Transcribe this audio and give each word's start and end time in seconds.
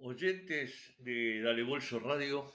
Oyentes 0.00 0.94
de 0.98 1.42
Dale 1.42 1.64
Bolso 1.64 1.98
Radio, 1.98 2.52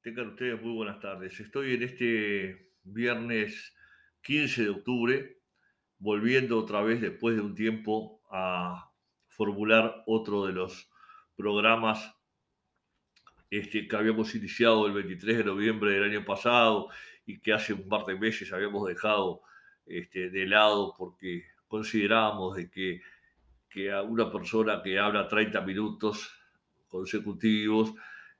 tengan 0.00 0.28
ustedes 0.28 0.62
muy 0.62 0.72
buenas 0.74 1.00
tardes. 1.00 1.40
Estoy 1.40 1.74
en 1.74 1.82
este 1.82 2.70
viernes 2.84 3.74
15 4.22 4.62
de 4.62 4.70
octubre, 4.70 5.38
volviendo 5.98 6.56
otra 6.56 6.82
vez 6.82 7.00
después 7.00 7.34
de 7.34 7.42
un 7.42 7.56
tiempo 7.56 8.22
a 8.30 8.92
formular 9.26 10.04
otro 10.06 10.46
de 10.46 10.52
los 10.52 10.88
programas 11.34 12.14
este, 13.50 13.88
que 13.88 13.96
habíamos 13.96 14.32
iniciado 14.36 14.86
el 14.86 14.92
23 14.92 15.38
de 15.38 15.44
noviembre 15.44 15.94
del 15.94 16.04
año 16.04 16.24
pasado 16.24 16.90
y 17.26 17.40
que 17.40 17.52
hace 17.52 17.72
un 17.72 17.88
par 17.88 18.04
de 18.06 18.16
meses 18.16 18.52
habíamos 18.52 18.86
dejado 18.86 19.42
este, 19.84 20.30
de 20.30 20.46
lado 20.46 20.94
porque 20.96 21.44
considerábamos 21.66 22.54
de 22.54 22.70
que 22.70 23.02
que 23.74 23.90
a 23.90 24.02
una 24.02 24.30
persona 24.30 24.80
que 24.80 25.00
habla 25.00 25.26
30 25.26 25.60
minutos 25.62 26.32
consecutivos, 26.86 27.92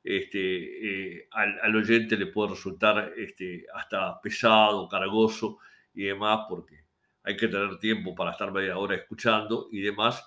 este, 0.04 1.16
eh, 1.18 1.28
al, 1.32 1.74
oyente 1.74 2.16
le 2.16 2.26
puede 2.26 2.50
resultar 2.50 3.12
este, 3.16 3.66
hasta 3.74 4.20
pesado, 4.20 4.88
cargoso 4.88 5.58
y 5.92 6.04
demás, 6.04 6.46
porque 6.48 6.84
hay 7.24 7.36
que 7.36 7.48
tener 7.48 7.80
tiempo 7.80 8.14
para 8.14 8.30
estar 8.30 8.52
media 8.52 8.78
hora 8.78 8.94
escuchando 8.94 9.68
y 9.72 9.80
demás. 9.80 10.24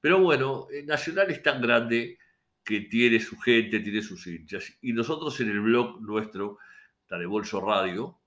Pero 0.00 0.20
bueno, 0.20 0.68
Nacional 0.86 1.30
es 1.30 1.42
tan 1.42 1.60
grande 1.60 2.18
que 2.64 2.80
tiene 2.80 3.20
su 3.20 3.38
gente, 3.38 3.80
tiene 3.80 4.00
sus 4.00 4.26
hinchas. 4.26 4.72
Y 4.80 4.94
nosotros 4.94 5.38
en 5.40 5.50
el 5.50 5.60
blog 5.60 6.00
nuestro, 6.00 6.56
Dale 7.06 7.26
Bolso 7.26 7.60
Radio, 7.60 8.20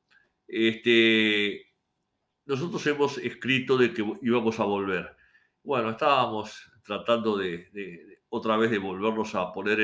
este, 0.48 1.74
nosotros 2.46 2.86
hemos 2.86 3.18
escrito 3.18 3.78
de 3.78 3.92
que 3.94 4.06
íbamos 4.22 4.60
a 4.60 4.66
volver 4.66 5.19
bueno, 5.70 5.92
estábamos 5.92 6.68
tratando 6.84 7.38
de, 7.38 8.18
otra 8.30 8.58
vez 8.58 8.72
de 8.72 8.80
volvernos 8.80 9.36
a 9.36 9.54
poner 9.54 9.80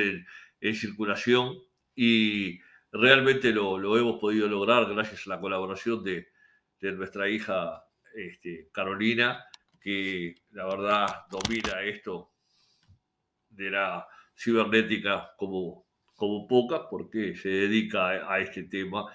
en, 0.59 0.73
circulación 0.73 1.59
y 1.93 2.57
realmente 2.91 3.51
lo, 3.51 3.95
hemos 3.95 4.19
podido 4.19 4.47
lograr 4.47 4.91
gracias 4.91 5.27
a 5.27 5.35
la 5.35 5.39
colaboración 5.39 6.03
de, 6.03 6.25
nuestra 6.81 7.29
hija 7.29 7.83
este, 8.15 8.67
Carolina, 8.71 9.45
que 9.79 10.33
la 10.53 10.65
verdad 10.65 11.05
domina 11.29 11.83
esto 11.83 12.31
de 13.47 13.69
la 13.69 14.07
cibernética 14.35 15.35
como, 15.38 15.85
como 16.15 16.47
poca, 16.47 16.89
porque 16.89 17.35
se 17.35 17.49
dedica 17.49 18.27
a, 18.27 18.39
este 18.39 18.63
tema 18.63 19.05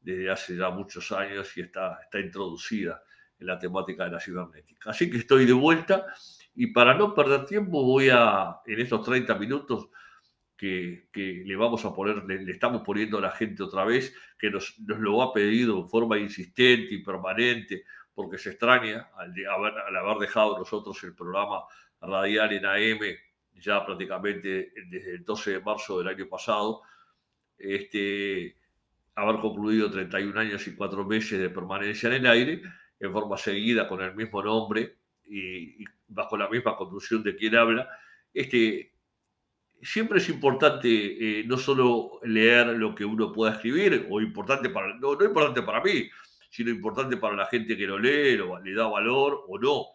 desde 0.00 0.30
hace 0.30 0.56
ya 0.56 0.70
muchos 0.70 1.12
años 1.12 1.56
y 1.56 1.60
está, 1.60 2.00
está 2.02 2.18
introducida 2.18 3.04
en 3.38 3.46
la 3.46 3.58
temática 3.58 4.04
de 4.04 4.10
la 4.10 4.20
cibernética. 4.20 4.90
Así 4.90 5.10
que 5.10 5.18
estoy 5.18 5.46
de 5.46 5.52
vuelta 5.52 6.06
y 6.54 6.68
para 6.68 6.94
no 6.94 7.14
perder 7.14 7.44
tiempo 7.46 7.84
voy 7.84 8.08
a, 8.10 8.60
en 8.66 8.80
estos 8.80 9.04
30 9.04 9.34
minutos 9.36 9.88
que, 10.56 11.06
le 11.14 11.56
vamos 11.56 11.84
a 11.84 11.94
poner, 11.94 12.24
le, 12.24 12.50
estamos 12.50 12.82
poniendo 12.82 13.18
a 13.18 13.20
la 13.20 13.30
gente 13.30 13.62
otra 13.62 13.84
vez, 13.84 14.12
que 14.38 14.50
nos, 14.50 14.76
lo 14.78 15.22
ha 15.22 15.32
pedido 15.32 15.78
en 15.78 15.88
forma 15.88 16.18
insistente 16.18 16.94
y 16.94 17.02
permanente, 17.02 17.84
porque 18.12 18.38
se 18.38 18.50
extraña 18.50 19.10
al, 19.16 19.32
haber, 19.46 19.78
al 19.78 19.96
haber 19.96 20.18
dejado 20.18 20.58
nosotros 20.58 21.00
el 21.04 21.14
programa 21.14 21.62
radial 22.00 22.52
en 22.52 22.66
AM 22.66 23.18
ya 23.60 23.84
prácticamente 23.84 24.72
desde 24.88 25.14
el 25.16 25.24
12 25.24 25.52
de 25.52 25.60
marzo 25.60 25.98
del 25.98 26.08
año 26.08 26.28
pasado, 26.28 26.82
este, 27.58 28.56
haber 29.14 29.40
concluido 29.40 29.90
31 29.90 30.38
años 30.38 30.66
y 30.66 30.74
4 30.74 31.04
meses 31.04 31.38
de 31.38 31.50
permanencia 31.50 32.08
en 32.08 32.14
el 32.14 32.26
aire 32.26 32.62
en 33.00 33.12
forma 33.12 33.36
seguida 33.36 33.88
con 33.88 34.02
el 34.02 34.14
mismo 34.14 34.42
nombre 34.42 34.98
y, 35.24 35.84
bajo 36.08 36.36
la 36.36 36.48
misma 36.48 36.76
conducción 36.76 37.22
de 37.22 37.36
quien 37.36 37.54
habla, 37.54 37.88
este, 38.32 38.94
siempre 39.82 40.18
es 40.18 40.28
importante 40.28 40.88
eh, 40.88 41.44
no 41.44 41.56
solo 41.58 42.18
leer 42.22 42.68
lo 42.68 42.94
que 42.94 43.04
uno 43.04 43.32
pueda 43.32 43.52
escribir, 43.52 44.06
o 44.10 44.20
importante 44.20 44.70
para, 44.70 44.94
no, 44.94 45.14
no 45.14 45.24
importante 45.24 45.62
para 45.62 45.82
mí, 45.82 46.08
sino 46.50 46.70
importante 46.70 47.16
para 47.16 47.36
la 47.36 47.46
gente 47.46 47.76
que 47.76 47.86
lo 47.86 47.98
lee, 47.98 48.36
lo, 48.36 48.58
le 48.58 48.74
da 48.74 48.86
valor 48.86 49.44
o 49.48 49.58
no. 49.58 49.86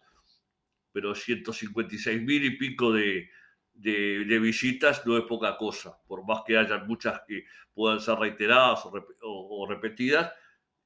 Pero 0.92 1.14
156 1.14 2.22
mil 2.22 2.44
y 2.44 2.56
pico 2.56 2.92
de, 2.92 3.28
de, 3.74 4.38
visitas 4.38 5.04
no 5.06 5.16
es 5.18 5.24
poca 5.24 5.56
cosa, 5.56 5.98
por 6.06 6.24
más 6.24 6.42
que 6.46 6.56
hayan 6.56 6.86
muchas 6.86 7.22
que 7.26 7.44
puedan 7.74 8.00
ser 8.00 8.16
reiteradas 8.18 8.86
o, 9.22 9.66
repetidas, 9.68 10.32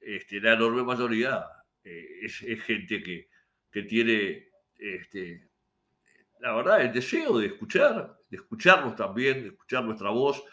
este, 0.00 0.41
la 0.41 0.54
enorme 0.54 0.82
mayoría 0.82 1.44
eh, 1.88 2.26
es, 2.26 2.62
gente 2.65 3.03
que, 3.03 3.82
tiene, 3.84 4.49
este, 4.76 5.49
la 6.41 6.54
verdad, 6.54 6.82
el 6.82 6.93
deseo 6.93 7.38
de 7.38 7.47
escuchar, 7.47 8.19
de 8.28 8.37
escucharnos 8.37 8.94
también, 8.94 9.43
de 9.43 9.49
escuchar 9.49 9.84
nuestra 9.84 10.10
voz, 10.10 10.44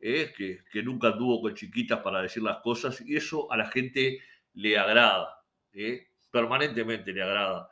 eh, 0.00 0.32
que, 0.36 0.82
nunca 0.82 1.08
anduvo 1.08 1.40
con 1.40 1.54
chiquitas 1.54 2.00
para 2.00 2.20
decir 2.20 2.42
las 2.42 2.58
cosas, 2.58 3.00
y 3.06 3.16
eso 3.16 3.50
a 3.50 3.56
la 3.56 3.66
gente 3.66 4.20
le 4.54 4.76
agrada, 4.76 5.28
eh, 5.72 6.08
permanentemente 6.30 7.12
le 7.12 7.22
agrada, 7.22 7.68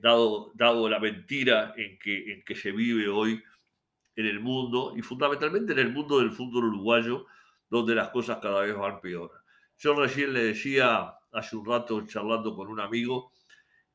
dado, 0.00 0.52
dado 0.54 0.88
la 0.88 1.00
mentira 1.00 1.74
en 1.76 1.98
que, 1.98 2.32
en 2.32 2.44
que 2.44 2.54
se 2.54 2.70
vive 2.70 3.08
hoy 3.08 3.42
en 4.14 4.26
el 4.26 4.38
mundo, 4.38 4.92
y 4.96 5.02
fundamentalmente 5.02 5.72
en 5.72 5.80
el 5.80 5.92
mundo 5.92 6.20
del 6.20 6.30
fútbol 6.30 6.66
uruguayo, 6.66 7.26
donde 7.68 7.96
las 7.96 8.10
cosas 8.10 8.38
cada 8.40 8.60
vez 8.60 8.76
van 8.76 9.00
peor. 9.00 9.32
Yo 9.78 9.94
recién 9.94 10.32
le 10.32 10.44
decía 10.44 11.16
hace 11.32 11.56
un 11.56 11.66
rato 11.66 12.06
charlando 12.06 12.54
con 12.54 12.68
un 12.68 12.80
amigo 12.80 13.32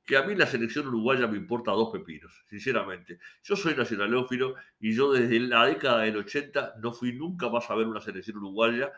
que 0.05 0.17
a 0.17 0.23
mí 0.23 0.35
la 0.35 0.47
selección 0.47 0.87
uruguaya 0.87 1.27
me 1.27 1.37
importa 1.37 1.71
dos 1.71 1.91
pepinos, 1.91 2.43
sinceramente. 2.49 3.19
Yo 3.43 3.55
soy 3.55 3.75
nacionalófilo 3.75 4.55
y 4.79 4.93
yo 4.93 5.13
desde 5.13 5.39
la 5.39 5.65
década 5.65 6.01
del 6.01 6.17
80 6.17 6.75
no 6.81 6.91
fui 6.91 7.13
nunca 7.13 7.49
más 7.49 7.69
a 7.69 7.75
ver 7.75 7.87
una 7.87 8.01
selección 8.01 8.37
uruguaya. 8.37 8.91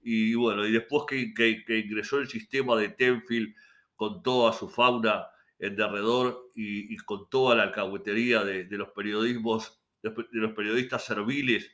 Y 0.00 0.34
bueno, 0.34 0.66
y 0.66 0.72
después 0.72 1.04
que, 1.08 1.64
ingresó 1.68 2.18
el 2.18 2.28
sistema 2.28 2.76
de 2.76 2.90
Tenfield 2.90 3.54
con 3.96 4.22
toda 4.22 4.52
su 4.52 4.68
fauna 4.68 5.26
en 5.58 5.76
derredor 5.76 6.50
y, 6.54 6.96
con 6.98 7.28
toda 7.28 7.56
la 7.56 7.64
alcahuetería 7.64 8.44
de, 8.44 8.66
los 8.70 8.88
periodismos, 8.90 9.80
de 10.02 10.12
los 10.32 10.52
periodistas 10.52 11.04
serviles 11.04 11.70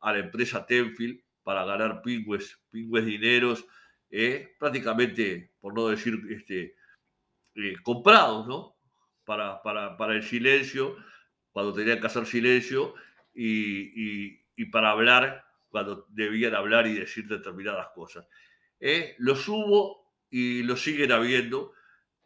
a 0.00 0.12
la 0.12 0.20
empresa 0.20 0.64
Tenfield 0.64 1.20
para 1.42 1.64
ganar 1.64 2.02
pingües, 2.02 2.58
pingües 2.70 3.04
dineros 3.04 3.66
eh, 4.10 4.54
prácticamente, 4.58 5.52
por 5.60 5.74
no 5.74 5.88
decir 5.88 6.20
este, 6.30 6.74
eh, 7.54 7.74
comprados, 7.82 8.46
¿no? 8.46 8.76
Para, 9.24 9.60
para, 9.62 10.14
el 10.14 10.22
silencio, 10.22 10.96
cuando 11.50 11.72
tenían 11.72 12.00
que 12.00 12.06
hacer 12.06 12.26
silencio, 12.26 12.94
y, 13.34 14.64
para 14.70 14.90
hablar 14.90 15.44
cuando 15.68 16.06
debían 16.08 16.54
hablar 16.54 16.86
y 16.86 16.94
decir 16.94 17.26
determinadas 17.28 17.88
cosas. 17.88 18.26
Eh, 18.80 19.14
los 19.18 19.46
hubo 19.48 20.14
y 20.30 20.62
lo 20.62 20.76
siguen 20.76 21.12
habiendo, 21.12 21.72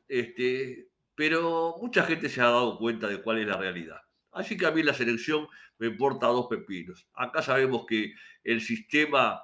este, 0.07 0.91
pero 1.15 1.75
mucha 1.81 2.05
gente 2.05 2.29
se 2.29 2.41
ha 2.41 2.45
dado 2.45 2.79
cuenta 2.79 3.09
de 3.09 3.21
cuál 3.23 3.39
es 3.39 3.49
la 3.49 3.57
realidad. 3.57 4.01
Así 4.33 4.57
que 4.57 4.67
a 4.67 4.71
mí 4.71 4.83
la 4.83 4.95
selección 4.95 5.49
me 5.79 5.89
importa 5.89 6.27
dos 6.27 6.47
pepinos. 6.49 7.09
Acá 7.15 7.43
sabemos 7.43 7.87
que 7.87 8.15
el 8.45 8.61
sistema 8.61 9.43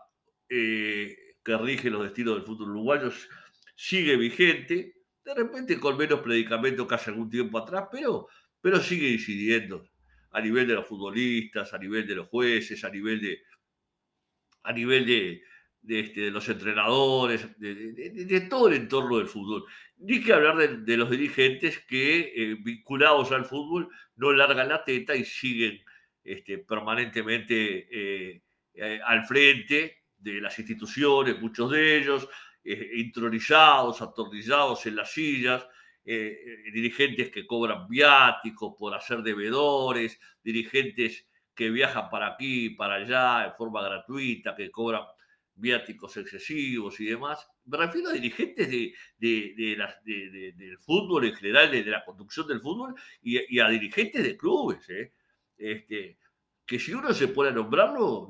que 1.47 1.57
rige 1.57 1.91
los 1.91 2.03
destinos 2.03 2.35
del 2.35 2.45
fútbol 2.45 2.71
uruguayo 2.71 3.13
sigue 3.77 4.17
vigente, 4.17 4.97
de 5.25 5.35
repente 5.35 5.79
con 5.79 5.97
menos 5.97 6.19
predicamento 6.19 6.89
que 6.89 6.97
hace 6.97 7.11
algún 7.11 7.31
tiempo 7.31 7.59
atrás, 7.59 7.85
pero, 7.93 8.27
pero 8.61 8.81
sigue 8.81 9.11
incidiendo 9.11 9.89
a 10.33 10.41
nivel 10.41 10.67
de 10.67 10.75
los 10.75 10.89
futbolistas, 10.89 11.73
a 11.73 11.79
nivel 11.79 12.05
de 12.05 12.17
los 12.17 12.27
jueces, 12.27 12.83
a 12.83 12.91
nivel 12.91 13.21
de, 13.21 13.43
a 14.65 14.73
nivel 14.73 15.07
de, 15.07 15.43
este, 15.87 16.33
los 16.33 16.49
entrenadores, 16.49 17.49
de, 17.61 18.47
todo 18.51 18.67
el 18.67 18.75
entorno 18.75 19.19
del 19.19 19.29
fútbol. 19.29 19.67
Ni 19.99 20.21
que 20.21 20.33
hablar 20.33 20.81
de, 20.81 20.97
los 20.97 21.09
dirigentes 21.09 21.79
que, 21.87 22.33
eh, 22.35 22.57
vinculados 22.61 23.31
al 23.31 23.45
fútbol, 23.45 23.89
no 24.17 24.33
largan 24.33 24.69
la 24.69 24.83
teta 24.83 25.15
y 25.15 25.25
siguen 25.25 25.81
este, 26.25 26.59
permanentemente 26.59 27.87
eh, 27.89 28.43
eh, 28.75 29.01
al 29.05 29.25
frente 29.27 30.06
de 30.19 30.41
las 30.41 30.59
instituciones, 30.59 31.41
muchos 31.41 31.71
de 31.71 31.99
ellos, 31.99 32.29
eh, 32.65 32.91
intronizados, 32.97 34.03
atornillados 34.03 34.87
en 34.87 34.97
las 34.97 35.13
sillas, 35.13 35.65
eh, 36.05 36.37
eh, 36.45 36.71
dirigentes 36.73 37.31
que 37.31 37.47
cobran 37.47 37.87
viáticos 37.89 38.75
por 38.79 38.95
hacer 38.95 39.23
devedores, 39.23 40.19
dirigentes 40.43 41.27
que 41.55 41.71
viajan 41.71 42.11
para 42.11 42.29
aquí 42.29 42.67
y 42.67 42.71
para 42.71 42.97
allá 42.97 43.47
en 43.47 43.55
forma 43.55 43.83
gratuita, 43.83 44.55
que 44.55 44.71
cobran 44.71 45.05
viáticos 45.55 46.17
excesivos 46.17 47.01
y 47.01 47.07
demás. 47.07 47.49
Me 47.65 47.77
refiero 47.77 48.11
a 48.11 48.13
dirigentes 48.13 48.69
de, 48.69 48.93
del 49.17 50.79
fútbol 50.79 51.25
en 51.25 51.35
general, 51.35 51.71
de, 51.71 51.85
la 51.85 52.05
conducción 52.05 52.47
del 52.47 52.61
fútbol 52.61 52.95
y, 53.23 53.59
a 53.59 53.69
dirigentes 53.69 54.23
de 54.23 54.37
clubes. 54.37 54.87
Este, 55.57 56.19
que 56.67 56.81
si 56.81 56.93
uno 56.93 57.15
se 57.15 57.29
pone 57.29 57.51
a 57.51 57.53
nombrarlo, 57.53 58.29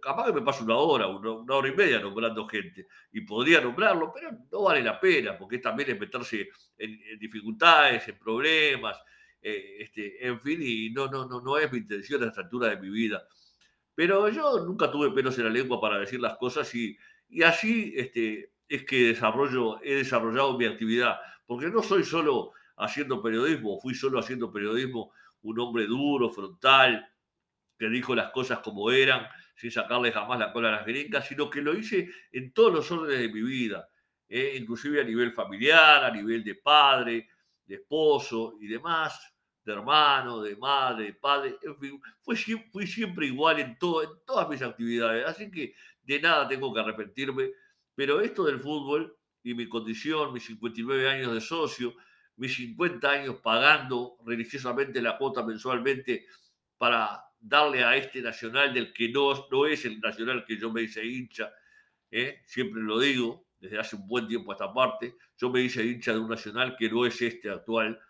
capaz 0.00 0.26
que 0.26 0.32
me 0.32 0.40
pasa 0.40 0.64
una 0.64 0.76
hora, 0.76 1.06
una, 1.06 1.54
hora 1.54 1.68
y 1.68 1.74
media 1.74 2.00
nombrando 2.00 2.48
gente, 2.48 2.88
y 3.12 3.20
podría 3.20 3.60
nombrarlo, 3.60 4.10
pero 4.14 4.30
no 4.50 4.62
vale 4.62 4.82
la 4.82 4.98
pena, 4.98 5.36
porque 5.36 5.58
también 5.58 5.90
es 5.90 6.00
meterse 6.00 6.48
en, 6.78 7.18
dificultades, 7.18 8.08
en 8.08 8.18
problemas, 8.18 8.98
eh, 9.42 9.76
este, 9.80 10.26
en 10.26 10.40
fin, 10.40 10.60
y 10.62 10.88
no, 10.90 11.08
no, 11.08 11.26
no, 11.26 11.42
no 11.42 11.58
es 11.58 11.70
mi 11.70 11.78
intención 11.78 12.22
a 12.22 12.28
esta 12.28 12.40
altura 12.40 12.70
de 12.70 12.78
mi 12.78 12.88
vida. 12.88 13.22
Pero 13.94 14.30
yo 14.30 14.64
nunca 14.64 14.90
tuve 14.90 15.10
pelos 15.10 15.36
en 15.38 15.44
la 15.44 15.50
lengua 15.50 15.78
para 15.78 15.98
decir 15.98 16.20
las 16.20 16.38
cosas 16.38 16.74
y, 16.74 16.96
y 17.28 17.42
así 17.42 17.92
este, 17.96 18.54
es 18.66 18.84
que 18.84 19.08
desarrollo, 19.08 19.78
he 19.82 19.96
desarrollado 19.96 20.56
mi 20.56 20.64
actividad, 20.64 21.18
porque 21.44 21.68
no 21.68 21.82
soy 21.82 22.02
solo 22.02 22.52
haciendo 22.78 23.22
periodismo, 23.22 23.78
fui 23.78 23.94
solo 23.94 24.20
haciendo 24.20 24.50
periodismo 24.50 25.12
un 25.42 25.60
hombre 25.60 25.86
duro, 25.86 26.30
frontal, 26.30 27.06
que 27.78 27.88
dijo 27.88 28.14
las 28.14 28.30
cosas 28.30 28.58
como 28.58 28.90
eran, 28.90 29.26
sin 29.54 29.70
sacarle 29.70 30.12
jamás 30.12 30.38
la 30.38 30.52
cola 30.52 30.68
a 30.68 30.72
las 30.72 30.86
gringas, 30.86 31.26
sino 31.26 31.48
que 31.48 31.62
lo 31.62 31.74
hice 31.74 32.10
en 32.32 32.52
todos 32.52 32.72
los 32.72 32.90
órdenes 32.90 33.20
de 33.20 33.28
mi 33.28 33.42
vida, 33.42 33.88
¿eh? 34.28 34.56
inclusive 34.58 35.00
a 35.00 35.04
nivel 35.04 35.32
familiar, 35.32 36.04
a 36.04 36.10
nivel 36.10 36.42
de 36.42 36.56
padre, 36.56 37.28
de 37.64 37.76
esposo 37.76 38.56
y 38.60 38.66
demás, 38.66 39.20
de 39.64 39.72
hermano, 39.72 40.40
de 40.40 40.56
madre, 40.56 41.04
de 41.04 41.14
padre, 41.14 41.56
en 41.62 41.78
fin, 41.78 42.00
fui, 42.22 42.36
fui 42.72 42.86
siempre 42.86 43.26
igual 43.26 43.60
en, 43.60 43.78
todo, 43.78 44.02
en 44.02 44.10
todas 44.26 44.48
mis 44.48 44.62
actividades, 44.62 45.26
así 45.26 45.50
que 45.50 45.74
de 46.02 46.20
nada 46.20 46.48
tengo 46.48 46.72
que 46.72 46.80
arrepentirme, 46.80 47.50
pero 47.94 48.20
esto 48.20 48.44
del 48.44 48.60
fútbol 48.60 49.16
y 49.42 49.54
mi 49.54 49.68
condición, 49.68 50.32
mis 50.32 50.46
59 50.46 51.08
años 51.08 51.34
de 51.34 51.40
socio, 51.40 51.94
mis 52.36 52.54
50 52.56 53.10
años 53.10 53.36
pagando 53.42 54.16
religiosamente 54.24 55.02
la 55.02 55.18
cuota 55.18 55.44
mensualmente 55.44 56.26
para 56.78 57.27
darle 57.40 57.84
a 57.84 57.96
este 57.96 58.20
nacional 58.20 58.74
del 58.74 58.92
que 58.92 59.08
no, 59.08 59.46
no 59.50 59.66
es 59.66 59.84
el 59.84 60.00
nacional 60.00 60.44
que 60.44 60.56
yo 60.56 60.72
me 60.72 60.82
hice 60.82 61.04
hincha, 61.04 61.52
¿eh? 62.10 62.42
siempre 62.46 62.82
lo 62.82 62.98
digo, 62.98 63.46
desde 63.60 63.78
hace 63.78 63.96
un 63.96 64.06
buen 64.06 64.26
tiempo 64.26 64.52
a 64.52 64.54
esta 64.54 64.72
parte, 64.72 65.16
yo 65.36 65.50
me 65.50 65.62
hice 65.62 65.84
hincha 65.84 66.12
de 66.12 66.18
un 66.18 66.28
nacional 66.28 66.76
que 66.76 66.90
no 66.90 67.06
es 67.06 67.20
este 67.22 67.50
actual, 67.50 68.00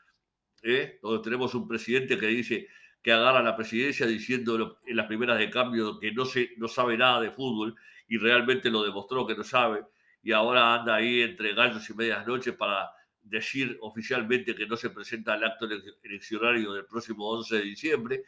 ¿eh? 0.63 0.99
donde 1.03 1.23
tenemos 1.23 1.55
un 1.55 1.69
presidente 1.69 2.19
que 2.19 2.27
dice 2.27 2.69
que 3.03 3.13
agarra 3.13 3.43
la 3.43 3.57
presidencia 3.57 4.07
diciendo 4.07 4.79
en 4.87 4.97
las 4.97 5.07
primeras 5.07 5.39
de 5.39 5.51
cambio 5.51 5.99
que 5.99 6.13
no, 6.13 6.25
se, 6.25 6.51
no 6.57 6.69
sabe 6.69 6.97
nada 6.97 7.21
de 7.21 7.31
fútbol 7.31 7.75
y 8.09 8.19
realmente 8.19 8.71
lo 8.71 8.83
demostró 8.83 9.27
que 9.27 9.35
no 9.35 9.45
sabe 9.45 9.85
y 10.23 10.33
ahora 10.33 10.75
anda 10.75 10.97
ahí 10.97 11.23
entre 11.23 11.55
gallos 11.55 11.89
y 11.89 11.95
medias 11.95 12.27
noches 12.27 12.55
para 12.55 12.91
decir 13.23 13.77
oficialmente 13.81 14.55
que 14.55 14.67
no 14.67 14.77
se 14.77 14.91
presenta 14.91 15.35
al 15.35 15.45
acto 15.45 15.69
eleccionario 16.03 16.73
del 16.73 16.87
próximo 16.87 17.29
11 17.31 17.57
de 17.57 17.63
diciembre, 17.63 18.25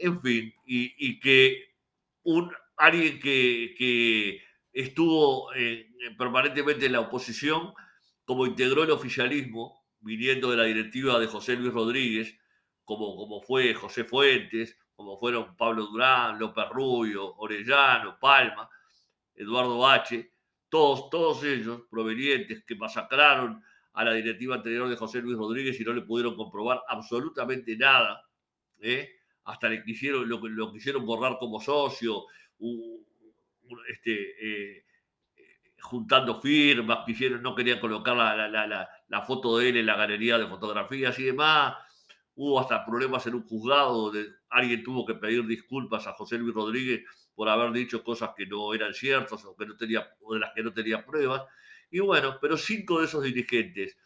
en 0.00 0.20
fin, 0.20 0.54
y, 0.66 1.20
que 1.20 1.74
un, 2.22 2.52
alguien 2.76 3.18
que, 3.20 4.42
estuvo 4.72 5.50
permanentemente 6.18 6.86
en 6.86 6.92
la 6.92 7.00
oposición, 7.00 7.72
como 8.24 8.46
integró 8.46 8.84
el 8.84 8.90
oficialismo, 8.90 9.84
viniendo 10.00 10.50
de 10.50 10.56
la 10.56 10.64
directiva 10.64 11.18
de 11.18 11.26
José 11.26 11.56
Luis 11.56 11.72
Rodríguez, 11.72 12.38
como, 12.84 13.16
como 13.16 13.42
fue 13.42 13.74
José 13.74 14.04
Fuentes, 14.04 14.76
como 14.94 15.16
fueron 15.16 15.56
Pablo 15.56 15.86
Durán, 15.86 16.38
López 16.38 16.68
Rubio, 16.70 17.34
Orellano, 17.36 18.18
Palma, 18.20 18.68
Eduardo 19.34 19.78
Bache, 19.78 20.32
todos, 20.68 21.10
todos 21.10 21.42
ellos 21.44 21.82
provenientes 21.90 22.64
que 22.64 22.76
masacraron 22.76 23.62
a 23.92 24.04
la 24.04 24.12
directiva 24.12 24.56
anterior 24.56 24.88
de 24.88 24.96
José 24.96 25.20
Luis 25.20 25.36
Rodríguez 25.36 25.80
y 25.80 25.84
no 25.84 25.92
le 25.92 26.02
pudieron 26.02 26.36
comprobar 26.36 26.82
absolutamente 26.88 27.76
nada. 27.76 28.22
¿eh? 28.80 29.19
Hasta 29.44 29.68
le 29.68 29.82
quisieron, 29.82 30.28
lo, 30.28 30.38
lo, 30.46 30.72
quisieron 30.72 31.04
borrar 31.04 31.38
como 31.38 31.60
socio, 31.60 32.26
este, 33.88 34.76
eh, 34.76 34.84
juntando 35.80 36.40
firmas, 36.40 37.04
quisieron, 37.06 37.42
no 37.42 37.54
querían 37.54 37.80
colocar 37.80 38.16
la, 38.16 38.48
la, 38.48 38.88
la, 39.08 39.22
foto 39.22 39.58
de 39.58 39.70
él 39.70 39.76
en 39.78 39.86
la 39.86 39.96
galería 39.96 40.38
de 40.38 40.46
fotografías 40.46 41.18
y 41.18 41.24
demás. 41.24 41.74
Hubo 42.34 42.60
hasta 42.60 42.84
problemas 42.84 43.26
en 43.26 43.34
un 43.34 43.42
juzgado 43.42 44.10
donde 44.10 44.26
alguien 44.50 44.82
tuvo 44.82 45.04
que 45.04 45.14
pedir 45.14 45.46
disculpas 45.46 46.06
a 46.06 46.12
José 46.12 46.38
Luis 46.38 46.54
Rodríguez 46.54 47.04
por 47.34 47.48
haber 47.48 47.72
dicho 47.72 48.02
cosas 48.04 48.30
que 48.36 48.46
no 48.46 48.72
eran 48.74 48.94
ciertas 48.94 49.44
o, 49.44 49.56
que 49.56 49.66
no 49.66 49.76
tenía, 49.76 50.06
o 50.20 50.34
de 50.34 50.40
las 50.40 50.52
que 50.54 50.62
no 50.62 50.72
tenía 50.72 51.04
pruebas. 51.04 51.42
Y 51.90 52.00
bueno, 52.00 52.38
pero 52.40 52.56
cinco 52.56 53.00
de 53.00 53.06
esos 53.06 53.24
dirigentes 53.24 53.96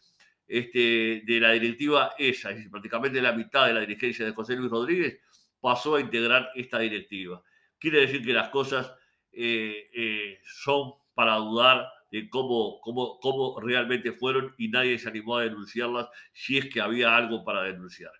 este, 0.47 1.23
de 1.25 1.41
la 1.41 1.53
directiva 1.53 2.15
esa, 2.19 2.53
y 2.53 2.69
prácticamente 2.69 3.21
la 3.21 3.33
mitad 3.33 3.67
de 3.67 3.75
la 3.75 3.81
dirigencia 3.81 4.25
de 4.25 4.33
José 4.33 4.57
Luis 4.57 4.71
Rodríguez, 4.71 5.19
pasó 5.61 5.97
a 5.97 6.01
integrar 6.01 6.51
esta 6.55 6.79
directiva. 6.79 7.43
Quiere 7.79 8.01
decir 8.01 8.25
que 8.25 8.33
las 8.33 8.51
cosas 8.51 8.93
eh, 9.33 9.91
eh, 9.95 10.39
son 10.45 10.93
para 11.15 11.37
dudar 11.37 11.87
de 12.11 12.29
cómo, 12.29 12.81
cómo, 12.81 13.19
cómo 13.19 13.61
realmente 13.61 14.13
fueron 14.13 14.55
y 14.59 14.69
nadie 14.69 14.99
se 14.99 15.09
animó 15.09 15.39
a 15.39 15.45
denunciarlas 15.45 16.09
si 16.33 16.59
es 16.59 16.67
que 16.67 16.81
había 16.81 17.17
algo 17.17 17.45
para 17.45 17.63
denunciar. 17.63 18.13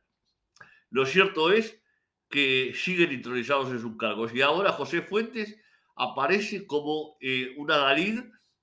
Lo 0.91 1.07
cierto 1.07 1.53
es 1.53 1.81
que 2.29 2.73
siguen 2.75 3.13
intronizados 3.13 3.71
en 3.71 3.81
sus 3.81 3.97
cargos 3.97 4.35
y 4.35 4.41
ahora 4.41 4.73
José 4.73 5.03
Fuentes 5.03 5.57
aparece 5.97 6.67
como 6.67 7.17
eh, 7.21 7.55
una 7.57 7.77
Dalid 7.77 8.21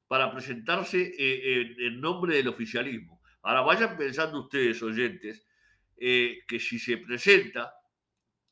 para 0.08 0.32
presentarse 0.32 1.14
eh, 1.18 1.76
en, 1.78 2.02
nombre 2.02 2.36
del 2.36 2.50
oficialismo. 2.50 3.21
Ahora 3.44 3.62
vayan 3.62 3.98
pensando 3.98 4.42
ustedes, 4.42 4.82
oyentes, 4.84 5.46
eh, 5.98 6.40
que 6.48 6.60
si 6.60 6.80
se 6.80 6.98
presenta 6.98 7.74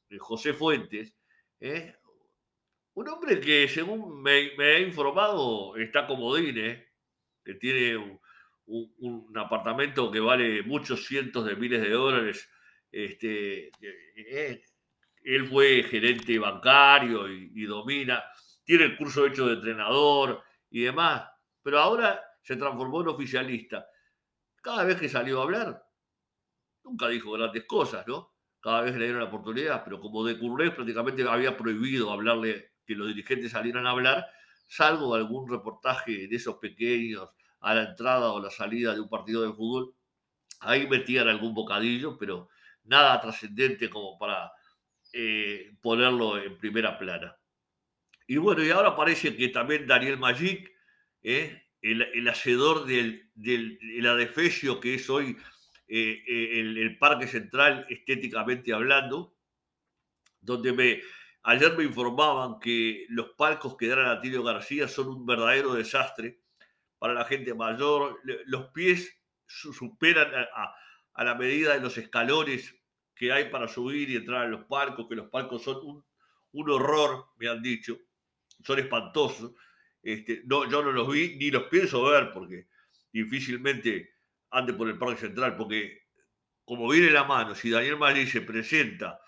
eh, 0.10 0.18
José 0.18 0.54
Fuentes, 0.54 1.16
un 2.94 3.08
hombre 3.10 3.40
que 3.40 3.68
según 3.68 4.22
me, 4.22 4.52
me 4.58 4.66
ha 4.66 4.80
informado 4.80 5.76
está 5.76 6.08
comodín, 6.08 6.56
que 7.44 7.56
tiene 7.56 8.20
un, 8.66 9.38
apartamento 9.38 10.12
que 10.12 10.20
vale 10.20 10.64
muchos 10.64 11.06
cientos 11.06 11.46
de 11.46 11.56
miles 11.56 11.82
de 11.82 11.90
dólares, 11.90 12.50
este, 12.92 13.72
él 15.24 15.48
fue 15.48 15.84
gerente 15.84 16.40
bancario 16.40 17.32
y, 17.32 17.52
y 17.56 17.66
domina, 17.66 18.24
tiene 18.64 18.86
el 18.86 18.98
curso 18.98 19.26
hecho 19.26 19.48
de 19.48 19.56
entrenador 19.56 20.44
y 20.70 20.82
demás 20.82 21.30
pero 21.62 21.80
ahora 21.80 22.22
se 22.42 22.56
transformó 22.56 23.02
en 23.02 23.10
oficialista. 23.10 23.86
Cada 24.62 24.84
vez 24.84 25.00
que 25.00 25.10
salió 25.10 25.40
a 25.40 25.44
hablar, 25.44 25.86
nunca 26.84 27.08
dijo 27.08 27.32
grandes 27.32 27.66
cosas, 27.66 28.06
¿no? 28.08 28.34
Cada 28.60 28.82
vez 28.82 28.94
le 28.96 29.06
dieron 29.06 29.22
la 29.22 29.28
oportunidad, 29.28 29.84
pero 29.84 30.00
como 30.00 30.24
de 30.26 30.38
Currés 30.38 30.72
prácticamente 30.72 31.28
había 31.28 31.56
prohibido 31.56 32.12
hablarle, 32.12 32.74
que 32.86 32.96
los 32.96 33.08
dirigentes 33.08 33.52
salieran 33.52 33.86
a 33.86 33.92
hablar, 33.92 34.28
salvo 34.68 35.16
algún 35.16 35.50
reportaje 35.50 36.28
de 36.28 36.36
esos 36.36 36.56
pequeños 36.56 37.30
a 37.62 37.74
la 37.76 37.84
entrada 37.90 38.32
o 38.32 38.42
la 38.42 38.50
salida 38.50 38.94
de 38.94 39.02
un 39.02 39.10
partido 39.10 39.44
de 39.44 39.54
fútbol, 39.54 39.94
ahí 40.62 40.88
metían 40.88 41.28
algún 41.28 41.54
bocadillo, 41.54 42.18
pero 42.18 42.50
nada 42.84 43.20
trascendente 43.22 43.90
como 43.90 44.18
para 44.18 44.52
eh, 45.14 45.72
ponerlo 45.82 46.38
en 46.38 46.58
primera 46.58 46.98
plana. 46.98 47.38
Y 48.28 48.38
bueno, 48.38 48.64
y 48.64 48.70
ahora 48.72 48.96
parece 48.96 49.36
que 49.36 49.50
también 49.50 49.88
Daniel 49.88 50.18
Magic 50.18 50.70
¿eh? 51.24 51.69
El, 51.82 52.28
hacedor 52.28 52.86
del, 52.86 53.30
del 53.36 54.08
adefesio 54.08 54.80
que 54.80 54.96
es 54.96 55.10
hoy 55.10 55.38
eh, 55.92 56.24
eh, 56.28 56.60
el, 56.60 57.00
Parque 57.00 57.26
Central 57.26 57.88
estéticamente 57.90 58.72
hablando, 58.72 59.36
donde 60.40 60.72
me, 60.72 61.02
ayer 61.42 61.76
me 61.76 61.84
informaban 61.84 62.60
que 62.60 63.08
los 63.10 63.30
palcos 63.30 63.76
que 63.76 63.88
dan 63.88 64.06
a 64.06 64.12
Atilio 64.12 64.44
García 64.44 64.88
son 64.88 65.08
un 65.08 65.26
verdadero 65.26 65.74
desastre 65.74 66.42
para 67.00 67.16
la 67.16 67.26
gente 67.26 67.56
mayor, 67.56 68.20
los 68.46 68.68
pies 68.68 69.20
superan 69.48 70.32
a, 70.54 71.24
la 71.24 71.34
medida 71.34 71.74
de 71.74 71.80
los 71.80 71.98
escalones 71.98 72.76
que 73.16 73.32
hay 73.32 73.50
para 73.50 73.68
subir 73.68 74.12
y 74.12 74.18
entrar 74.18 74.44
a 74.46 74.48
los 74.48 74.66
palcos, 74.66 75.08
que 75.10 75.16
los 75.16 75.30
palcos 75.30 75.64
son 75.64 75.78
un, 75.84 76.06
un 76.52 76.70
horror, 76.70 77.30
me 77.38 77.50
han 77.50 77.64
dicho, 77.64 77.98
son 78.64 78.78
espantosos. 78.78 79.54
Este, 80.02 80.44
no, 80.46 80.70
yo 80.70 80.82
no 80.82 80.92
los 80.92 81.12
vi 81.12 81.36
ni 81.36 81.52
los 81.52 81.64
pienso 81.64 82.04
ver 82.04 82.32
porque 82.32 82.68
difícilmente 83.12 84.14
ande 84.52 84.74
por 84.74 84.88
el 84.88 84.98
Parque 84.98 85.20
Central, 85.20 85.56
porque 85.56 86.04
como 86.64 86.88
viene 86.90 87.12
la 87.12 87.24
mano, 87.24 87.56
si 87.56 87.70
Daniel 87.70 87.98
Maggi 87.98 88.28
se 88.28 88.42
presenta, 88.42 89.20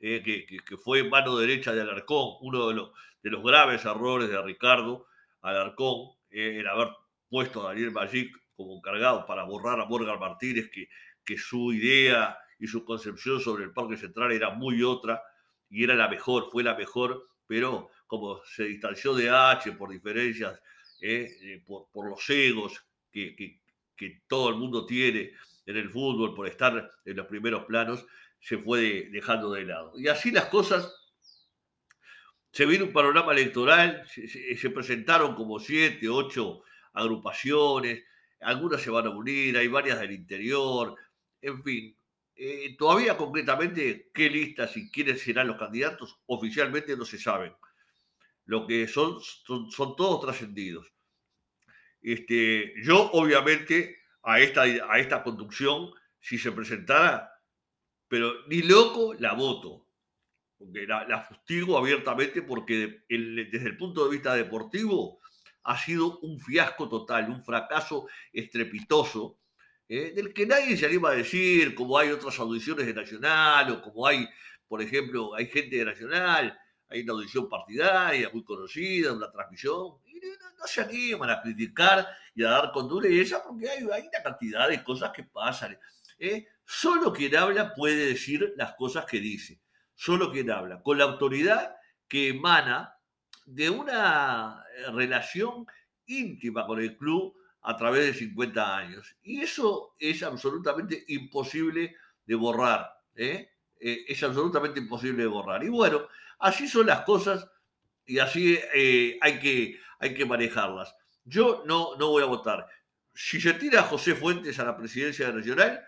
eh, 0.00 0.22
que, 0.22 0.76
fue 0.76 1.04
mano 1.04 1.36
derecha 1.36 1.72
de 1.72 1.82
Alarcón, 1.82 2.36
uno 2.40 2.68
de 2.68 2.74
los, 2.74 2.90
de 3.22 3.30
los 3.30 3.42
graves 3.42 3.84
errores 3.84 4.28
de 4.28 4.42
Ricardo 4.42 5.06
Alarcón, 5.42 6.16
eh, 6.30 6.60
el 6.60 6.66
haber 6.66 6.88
puesto 7.28 7.62
a 7.62 7.72
Daniel 7.72 7.92
Maggi 7.92 8.30
como 8.54 8.76
encargado 8.76 9.26
para 9.26 9.44
borrar 9.44 9.80
a 9.80 9.86
Morgan 9.86 10.18
Martínez, 10.18 10.70
que, 10.70 10.88
que 11.24 11.36
su 11.36 11.72
idea 11.72 12.38
y 12.58 12.66
su 12.66 12.84
concepción 12.84 13.40
sobre 13.40 13.64
el 13.64 13.72
Parque 13.72 13.96
Central 13.96 14.32
era 14.32 14.50
muy 14.50 14.82
otra 14.82 15.22
y 15.68 15.84
era 15.84 15.94
la 15.94 16.08
mejor, 16.08 16.50
fue 16.50 16.62
la 16.62 16.74
mejor, 16.74 17.28
pero 17.46 17.90
como 18.06 18.42
se 18.44 18.64
distanció 18.64 19.14
de 19.14 19.30
H 19.30 19.72
por 19.72 19.90
diferencias, 19.90 20.60
eh, 21.00 21.36
eh, 21.42 21.62
por, 21.66 22.08
los 22.08 22.28
egos 22.30 22.84
que, 23.10 23.60
todo 24.26 24.50
el 24.50 24.56
mundo 24.56 24.84
tiene 24.84 25.32
en 25.66 25.76
el 25.76 25.90
fútbol, 25.90 26.34
por 26.34 26.46
estar 26.46 26.90
en 27.04 27.16
los 27.16 27.26
primeros 27.26 27.64
planos, 27.64 28.04
se 28.38 28.58
fue 28.58 29.08
dejando 29.10 29.52
de 29.52 29.64
lado. 29.64 29.92
Y 29.96 30.08
así 30.08 30.30
las 30.30 30.46
cosas, 30.46 30.94
se 32.50 32.66
vino 32.66 32.84
un 32.84 32.92
panorama 32.92 33.32
electoral, 33.32 34.06
se, 34.06 34.56
se 34.56 34.70
presentaron 34.70 35.34
como 35.34 35.58
siete, 35.58 36.08
ocho 36.08 36.62
agrupaciones, 36.92 38.04
algunas 38.40 38.82
se 38.82 38.90
van 38.90 39.06
a 39.06 39.10
unir, 39.10 39.56
hay 39.56 39.68
varias 39.68 40.00
del 40.00 40.12
interior, 40.12 40.94
en 41.40 41.62
fin, 41.62 41.96
eh, 42.36 42.74
todavía 42.76 43.16
concretamente 43.16 44.10
qué 44.12 44.28
listas 44.28 44.76
y 44.76 44.90
quiénes 44.90 45.22
serán 45.22 45.46
los 45.46 45.56
candidatos 45.56 46.18
oficialmente 46.26 46.96
no 46.96 47.04
se 47.04 47.18
saben. 47.18 47.52
Lo 48.46 48.66
que 48.66 48.86
son, 48.88 49.20
son, 49.20 49.96
todos 49.96 50.20
trascendidos. 50.20 50.92
Este, 52.02 52.74
yo, 52.82 53.10
obviamente, 53.12 53.98
a 54.22 54.40
esta, 54.40 54.62
a 54.62 54.98
esta 54.98 55.22
conducción, 55.22 55.90
si 56.20 56.38
se 56.38 56.52
presentara, 56.52 57.30
pero 58.08 58.46
ni 58.48 58.62
loco 58.62 59.14
la 59.14 59.32
voto. 59.32 59.88
Porque 60.58 60.86
la, 60.86 61.06
la 61.06 61.22
fustigo 61.22 61.76
abiertamente 61.76 62.42
porque 62.42 63.04
desde 63.08 63.66
el 63.66 63.76
punto 63.76 64.04
de 64.04 64.10
vista 64.10 64.34
deportivo 64.34 65.20
ha 65.64 65.78
sido 65.78 66.18
un 66.20 66.38
fiasco 66.38 66.88
total, 66.88 67.30
un 67.30 67.42
fracaso 67.42 68.06
estrepitoso 68.32 69.40
¿eh? 69.88 70.12
del 70.14 70.32
que 70.32 70.46
nadie 70.46 70.76
se 70.76 70.86
anima 70.86 71.10
a 71.10 71.14
decir, 71.14 71.74
como 71.74 71.98
hay 71.98 72.10
otras 72.10 72.38
audiciones 72.38 72.86
de 72.86 72.94
Nacional, 72.94 73.70
o 73.72 73.82
como 73.82 74.06
hay, 74.06 74.28
por 74.68 74.82
ejemplo, 74.82 75.34
hay 75.34 75.46
gente 75.46 75.76
de 75.76 75.84
Nacional, 75.84 76.58
hay 76.88 77.02
una 77.02 77.14
audición 77.14 77.48
partidaria 77.48 78.30
muy 78.32 78.44
conocida, 78.44 79.12
una 79.12 79.30
transmisión, 79.30 79.98
y 80.06 80.14
no, 80.14 80.66
se 80.66 80.80
animan 80.80 81.30
a 81.30 81.42
criticar 81.42 82.06
y 82.34 82.44
a 82.44 82.50
dar 82.50 82.72
con 82.72 82.88
dureza 82.88 83.42
porque 83.42 83.68
hay, 83.68 83.82
una 83.82 83.96
cantidad 84.22 84.68
de 84.68 84.82
cosas 84.82 85.10
que 85.12 85.24
pasan. 85.24 85.78
¿eh? 86.18 86.46
Solo 86.64 87.12
quien 87.12 87.36
habla 87.36 87.74
puede 87.74 88.06
decir 88.06 88.54
las 88.56 88.74
cosas 88.74 89.04
que 89.06 89.20
dice, 89.20 89.60
solo 89.94 90.30
quien 90.30 90.50
habla, 90.50 90.82
con 90.82 90.98
la 90.98 91.04
autoridad 91.04 91.76
que 92.08 92.28
emana 92.28 92.96
de 93.46 93.70
una 93.70 94.64
eh, 94.76 94.90
relación 94.92 95.66
íntima 96.06 96.66
con 96.66 96.80
el 96.80 96.96
club 96.96 97.34
a 97.62 97.76
través 97.76 98.06
de 98.06 98.14
50 98.14 98.76
años. 98.76 99.16
Y 99.22 99.40
eso 99.40 99.94
es 99.98 100.22
absolutamente 100.22 101.04
imposible 101.08 101.96
de 102.24 102.34
borrar. 102.34 102.90
Eh, 103.14 103.50
es 103.78 104.22
absolutamente 104.22 104.80
imposible 104.80 105.22
de 105.22 105.28
borrar. 105.28 105.62
Y 105.64 105.68
bueno, 105.68 106.08
así 106.44 106.68
son 106.68 106.86
las 106.86 107.00
cosas 107.02 107.48
y 108.04 108.18
así 108.18 108.58
eh, 108.74 109.18
hay, 109.22 109.40
que, 109.40 109.80
hay 109.98 110.14
que 110.14 110.26
manejarlas. 110.26 110.94
Yo 111.24 111.62
no, 111.66 111.96
no 111.96 112.10
voy 112.10 112.22
a 112.22 112.26
votar. 112.26 112.66
Si 113.14 113.40
se 113.40 113.54
tira 113.54 113.80
a 113.80 113.84
José 113.84 114.14
Fuentes 114.14 114.58
a 114.58 114.64
la 114.64 114.76
presidencia 114.76 115.32
nacional, 115.32 115.82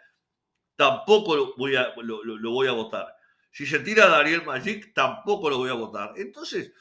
tampoco 0.75 1.37
lo 1.37 1.55
voy 1.57 1.77
a, 1.77 1.93
lo, 1.99 2.51
voy 2.51 2.69
a 2.69 2.73
votar. 2.73 3.07
Si 3.51 3.67
se 3.67 3.81
tira 3.81 4.05
a 4.05 4.09
Daniel 4.09 4.45
Magic, 4.45 4.95
tampoco 4.95 5.51
lo 5.51 5.59
voy 5.59 5.69
a 5.69 5.75
votar. 5.75 6.15
Entonces, 6.17 6.73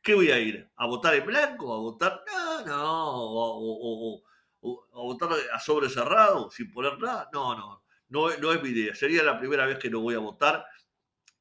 ¿qué 0.00 0.14
voy 0.14 0.30
a 0.30 0.38
ir? 0.38 0.70
¿A 0.76 0.86
votar 0.86 1.14
en 1.14 1.26
blanco? 1.26 1.74
¿A 1.74 1.78
votar? 1.78 2.22
No, 2.26 2.64
no. 2.64 3.10
o, 3.16 4.22
a 4.62 4.98
votar 5.00 5.30
a 5.52 5.58
sobre 5.58 5.88
cerrado, 5.88 6.50
sin 6.52 6.70
poner 6.70 6.98
nada. 7.00 7.28
No, 7.32 7.82
no, 8.08 8.38
no 8.38 8.52
es 8.52 8.62
mi 8.62 8.68
idea. 8.68 8.94
Sería 8.94 9.24
la 9.24 9.38
primera 9.38 9.66
vez 9.66 9.78
que 9.78 9.90
no 9.90 10.00
voy 10.00 10.14
a 10.14 10.20
votar 10.20 10.64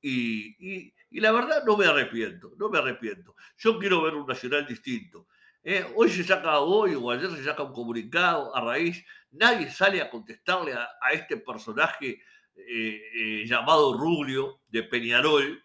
y, 0.03 0.93
la 1.19 1.31
verdad 1.31 1.63
no 1.65 1.77
me 1.77 1.85
arrepiento, 1.85 2.53
no 2.57 2.69
me 2.69 2.79
arrepiento. 2.79 3.35
Yo 3.57 3.77
quiero 3.77 4.01
ver 4.01 4.15
un 4.15 4.25
nacional 4.25 4.65
distinto. 4.65 5.27
¿eh? 5.63 5.85
hoy 5.95 6.09
se 6.09 6.23
saca, 6.23 6.59
hoy 6.59 6.95
o 6.95 7.09
ayer 7.11 7.29
se 7.31 7.43
saca 7.43 7.63
un 7.63 7.73
comunicado 7.73 8.55
a 8.55 8.61
raíz, 8.61 9.03
nadie 9.31 9.69
sale 9.71 10.01
a 10.01 10.09
contestarle 10.09 10.73
a, 10.73 10.89
este 11.11 11.37
personaje 11.37 12.21
eh, 12.55 13.01
eh, 13.13 13.43
llamado 13.45 13.97
Rubio 13.97 14.61
de 14.67 14.83
Peñarol, 14.83 15.63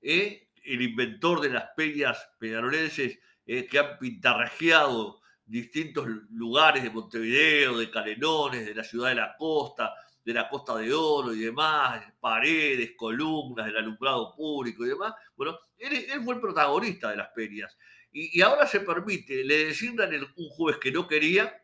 el 0.00 0.82
inventor 0.82 1.40
de 1.40 1.50
las 1.50 1.70
peñas 1.76 2.18
peñarolenses 2.38 3.18
que 3.44 3.78
han 3.78 3.98
pintarrajeado 3.98 5.20
distintos 5.44 6.06
lugares 6.30 6.82
de 6.82 6.90
Montevideo, 6.90 7.78
de 7.78 7.90
Calenones, 7.90 8.66
de 8.66 8.74
la 8.74 8.84
ciudad 8.84 9.08
de 9.08 9.14
la 9.14 9.34
costa, 9.36 9.94
de 10.24 10.34
la 10.34 10.48
Costa 10.48 10.76
de 10.76 10.92
Oro 10.92 11.32
y 11.34 11.40
demás, 11.40 12.04
paredes, 12.20 12.92
columnas, 12.96 13.66
del 13.66 13.76
alumbrado 13.76 14.34
público 14.34 14.84
y 14.84 14.90
demás. 14.90 15.14
Bueno, 15.36 15.58
él, 15.78 16.22
fue 16.22 16.34
el 16.34 16.40
protagonista 16.40 17.10
de 17.10 17.16
las 17.16 17.32
ferias. 17.34 17.76
Y, 18.12 18.40
ahora 18.40 18.66
se 18.66 18.80
permite, 18.80 19.44
le 19.44 19.66
designan 19.66 20.12
un 20.14 20.48
juez 20.50 20.78
que 20.78 20.90
no 20.90 21.06
quería. 21.06 21.62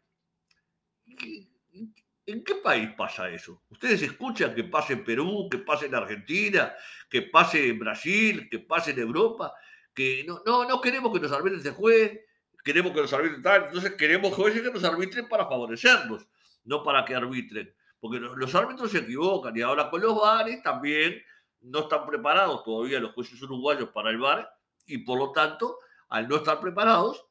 ¿En 2.27 2.43
qué 2.43 2.55
país 2.55 2.91
pasa 2.97 3.29
eso? 3.29 3.63
¿Ustedes 3.69 4.01
escuchan 4.03 4.55
que 4.55 4.65
pase 4.65 4.95
en 4.95 5.05
Perú, 5.05 5.49
que 5.51 5.59
pase 5.59 5.87
en 5.87 5.95
Argentina, 5.95 6.75
que 7.11 7.23
pase 7.23 7.69
en 7.69 7.79
Brasil, 7.79 8.49
que 8.51 8.61
pase 8.61 8.93
en 8.93 9.01
Europa? 9.01 9.53
Que 9.95 10.25
no, 10.27 10.43
no, 10.47 10.67
no 10.67 10.81
queremos 10.81 11.13
que 11.13 11.21
nos 11.21 11.33
arbitren 11.33 11.61
ese 11.61 11.73
juez, 11.73 12.19
queremos 12.65 12.93
que 12.93 13.03
nos 13.03 13.13
arbitren 13.13 13.43
tal, 13.43 13.65
entonces 13.65 13.93
queremos 13.93 14.33
jueces 14.33 14.63
que 14.63 14.71
nos 14.71 14.85
arbitren 14.85 15.29
para 15.29 15.45
favorecernos, 15.45 16.27
no 16.65 16.83
para 16.83 17.05
que 17.05 17.15
arbitren. 17.15 17.75
Porque 18.05 18.21
los, 18.21 18.55
árbitros 18.55 18.91
se 18.91 18.99
equivocan 18.99 19.57
y 19.57 19.63
ahora 19.63 19.89
con 19.89 20.03
los 20.03 20.15
bares 20.21 20.63
también 20.63 21.23
no 21.63 21.79
están 21.79 22.05
preparados 22.05 22.63
todavía 22.63 23.01
los 23.01 23.15
jueces 23.15 23.41
uruguayos 23.41 23.89
para 23.95 24.11
el 24.11 24.19
bar 24.19 24.47
y 24.85 24.99
por 24.99 25.19
lo 25.19 25.33
tanto, 25.33 25.79
al 26.11 26.29
no 26.29 26.37
estar 26.37 26.61
preparados, 26.61 27.25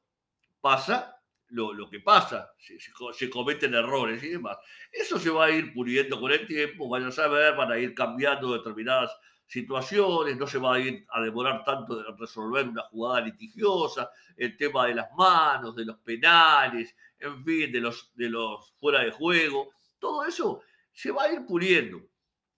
pasa 0.61 1.21
lo, 1.49 1.87
que 1.91 1.99
pasa, 1.99 2.51
se, 2.57 3.29
cometen 3.29 3.75
errores 3.75 4.23
y 4.23 4.29
demás. 4.29 4.57
Eso 4.91 5.19
se 5.19 5.29
va 5.29 5.45
a 5.45 5.51
ir 5.51 5.75
puliendo 5.75 6.19
con 6.19 6.31
el 6.31 6.47
tiempo, 6.47 6.89
vayan 6.89 7.09
a 7.09 7.11
saber, 7.11 7.55
van 7.55 7.71
a 7.71 7.77
ir 7.77 7.93
cambiando 7.93 8.51
determinadas 8.51 9.15
situaciones, 9.45 10.37
no 10.37 10.47
se 10.47 10.57
va 10.57 10.73
a 10.73 10.79
ir 10.79 11.05
a 11.07 11.21
demorar 11.21 11.63
tanto 11.63 11.97
de 11.97 12.05
resolver 12.17 12.67
una 12.67 12.81
jugada 12.89 13.21
litigiosa, 13.21 14.09
el 14.35 14.57
tema 14.57 14.87
de 14.87 14.95
las 14.95 15.11
manos, 15.15 15.75
de 15.75 15.85
los 15.85 15.99
penales, 15.99 16.95
en 17.19 17.45
fin, 17.45 17.71
de 17.71 17.79
los 17.79 18.73
fuera 18.79 19.03
de 19.03 19.11
juego, 19.11 19.69
todo 20.03 20.25
eso 20.25 20.61
se 20.91 21.11
va 21.11 21.23
a 21.23 21.31
ir 21.31 21.45
puliendo. 21.45 22.01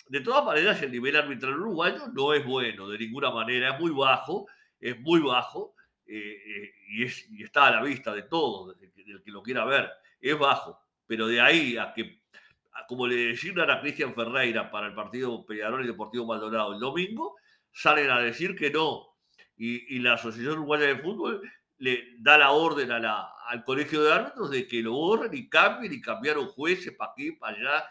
De 0.08 0.20
todas 0.22 0.44
maneras, 0.44 0.82
el 0.82 0.92
nivel 0.92 1.16
arbitral 1.16 1.60
uruguayo 1.60 2.08
no 2.08 2.34
es 2.34 2.44
bueno, 2.44 2.90
de 2.90 2.98
ninguna 2.98 3.30
manera, 3.30 3.74
es 3.74 3.80
muy 3.80 3.92
bajo, 3.92 4.48
es 4.80 5.00
muy 5.00 5.22
bajo, 5.22 5.76
eh, 6.08 6.18
eh, 6.18 6.72
y, 6.90 7.04
es, 7.04 7.30
y 7.30 7.44
está 7.44 7.68
a 7.68 7.72
la 7.72 7.84
vista 7.84 8.14
de 8.14 8.24
todos, 8.24 8.78
del 8.80 9.24
que 9.24 9.32
lo 9.32 9.44
quiera 9.44 9.64
ver, 9.64 9.90
es 10.20 10.38
bajo, 10.38 10.80
pero 11.06 11.28
de 11.28 11.40
ahí 11.40 11.78
a 11.78 11.94
que 11.94 12.22
como 12.88 13.08
le 13.08 13.16
designan 13.16 13.70
a 13.70 13.80
Cristian 13.80 14.14
Ferreira 14.14 14.70
para 14.70 14.88
el 14.88 14.94
partido 14.94 15.46
Peñarol 15.46 15.84
y 15.84 15.88
Deportivo 15.88 16.26
Maldonado 16.26 16.74
el 16.74 16.80
domingo, 16.80 17.36
salen 17.72 18.12
a 18.12 18.20
decir 18.20 18.56
que 18.56 18.70
no. 18.70 19.16
Y, 19.58 20.00
la 20.00 20.14
Asociación 20.14 20.58
Uruguaya 20.58 20.88
de 20.88 20.98
Fútbol 20.98 21.42
le 21.86 22.16
da 22.18 22.36
la 22.36 22.50
orden 22.50 22.92
al 22.92 23.64
Colegio 23.64 24.02
de 24.02 24.12
Árbitros 24.12 24.50
de 24.50 24.68
que 24.68 24.82
lo 24.82 24.94
borren 24.94 25.32
y 25.36 25.48
cambien 25.48 25.94
y 25.94 26.02
cambiaron 26.02 26.48
jueces 26.48 26.96
para 26.96 27.12
aquí, 27.12 27.34
para 27.34 27.56
allá, 27.56 27.86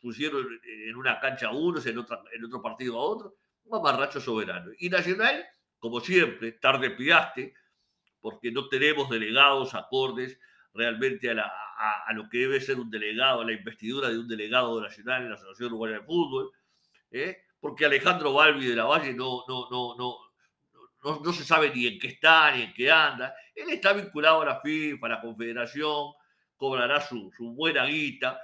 pusieron 0.00 0.44
en 0.64 0.96
una 0.96 1.20
cancha 1.20 1.46
a 1.46 1.52
unos, 1.52 1.86
en, 1.86 1.98
otro 1.98 2.60
partido 2.60 2.98
a 2.98 3.00
otro, 3.00 3.36
un 3.62 3.70
mamarracho 3.70 4.20
soberano. 4.20 4.72
Y 4.80 4.88
Nacional, 4.90 5.44
como 5.78 6.00
siempre, 6.00 6.50
tarde 6.52 6.90
pidaste, 6.90 7.54
porque 8.20 8.50
no 8.50 8.68
tenemos 8.68 9.08
delegados 9.08 9.72
acordes 9.76 10.36
realmente 10.74 11.30
a, 11.30 12.12
lo 12.14 12.28
que 12.28 12.38
debe 12.38 12.60
ser 12.60 12.80
un 12.80 12.90
delegado, 12.90 13.42
a 13.42 13.44
la 13.44 13.52
investidura 13.52 14.08
de 14.08 14.18
un 14.18 14.26
delegado 14.26 14.80
nacional 14.80 15.22
en 15.22 15.28
la 15.28 15.36
Asociación 15.36 15.68
Uruguaya 15.68 16.00
de 16.00 16.04
Fútbol, 16.04 16.50
¿eh? 17.12 17.44
porque 17.60 17.84
Alejandro 17.84 18.32
Balbi 18.32 18.66
de 18.66 18.74
la 18.74 18.84
Valle 18.84 19.14
no, 19.14 19.44
no, 19.46 19.68
no, 19.70 20.27
no, 21.02 21.32
se 21.32 21.44
sabe 21.44 21.70
ni 21.74 21.86
en 21.86 21.98
qué 21.98 22.08
está, 22.08 22.52
ni 22.52 22.62
en 22.62 22.74
qué 22.74 22.90
anda. 22.90 23.34
Él 23.54 23.70
está 23.70 23.92
vinculado 23.92 24.42
a 24.42 24.46
la 24.46 24.60
FIFA, 24.60 25.06
a 25.06 25.10
la 25.10 25.20
Confederación, 25.20 26.12
cobrará 26.56 27.00
su, 27.00 27.30
su 27.36 27.52
buena 27.54 27.84
guita, 27.86 28.40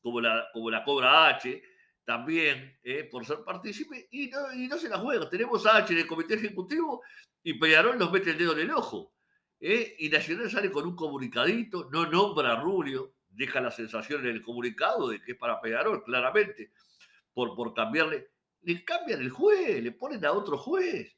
como 0.00 0.20
la, 0.20 0.48
como 0.52 0.70
la 0.70 0.84
cobra 0.84 1.28
H, 1.28 1.62
también 2.04 2.78
¿eh? 2.82 3.04
por 3.04 3.24
ser 3.24 3.44
partícipe, 3.44 4.08
y 4.10 4.28
no, 4.28 4.52
y 4.52 4.66
no 4.66 4.78
se 4.78 4.88
la 4.88 4.98
juega. 4.98 5.28
Tenemos 5.28 5.64
H 5.66 5.92
en 5.92 6.00
el 6.00 6.06
comité 6.06 6.34
ejecutivo 6.34 7.02
y 7.42 7.54
Peñarol 7.54 7.98
nos 7.98 8.10
mete 8.12 8.30
el 8.30 8.38
dedo 8.38 8.52
en 8.52 8.60
el 8.60 8.70
ojo. 8.72 9.14
¿eh? 9.60 9.94
y 9.98 10.08
Nacional 10.08 10.50
sale 10.50 10.70
con 10.70 10.86
un 10.86 10.96
comunicadito, 10.96 11.88
no 11.90 12.06
nombra 12.06 12.52
a 12.52 12.60
Rubio, 12.60 13.14
deja 13.28 13.60
la 13.60 13.70
sensación 13.70 14.22
en 14.22 14.32
el 14.32 14.42
comunicado 14.42 15.08
de 15.08 15.22
que 15.22 15.32
es 15.32 15.38
para 15.38 15.60
Pegarol, 15.60 16.02
claramente, 16.02 16.72
por, 17.32 17.54
por 17.54 17.72
cambiarle. 17.72 18.32
Le 18.62 18.84
cambian 18.84 19.20
el 19.20 19.30
juez, 19.30 19.82
le 19.82 19.92
ponen 19.92 20.24
a 20.24 20.32
otro 20.32 20.58
juez, 20.58 21.16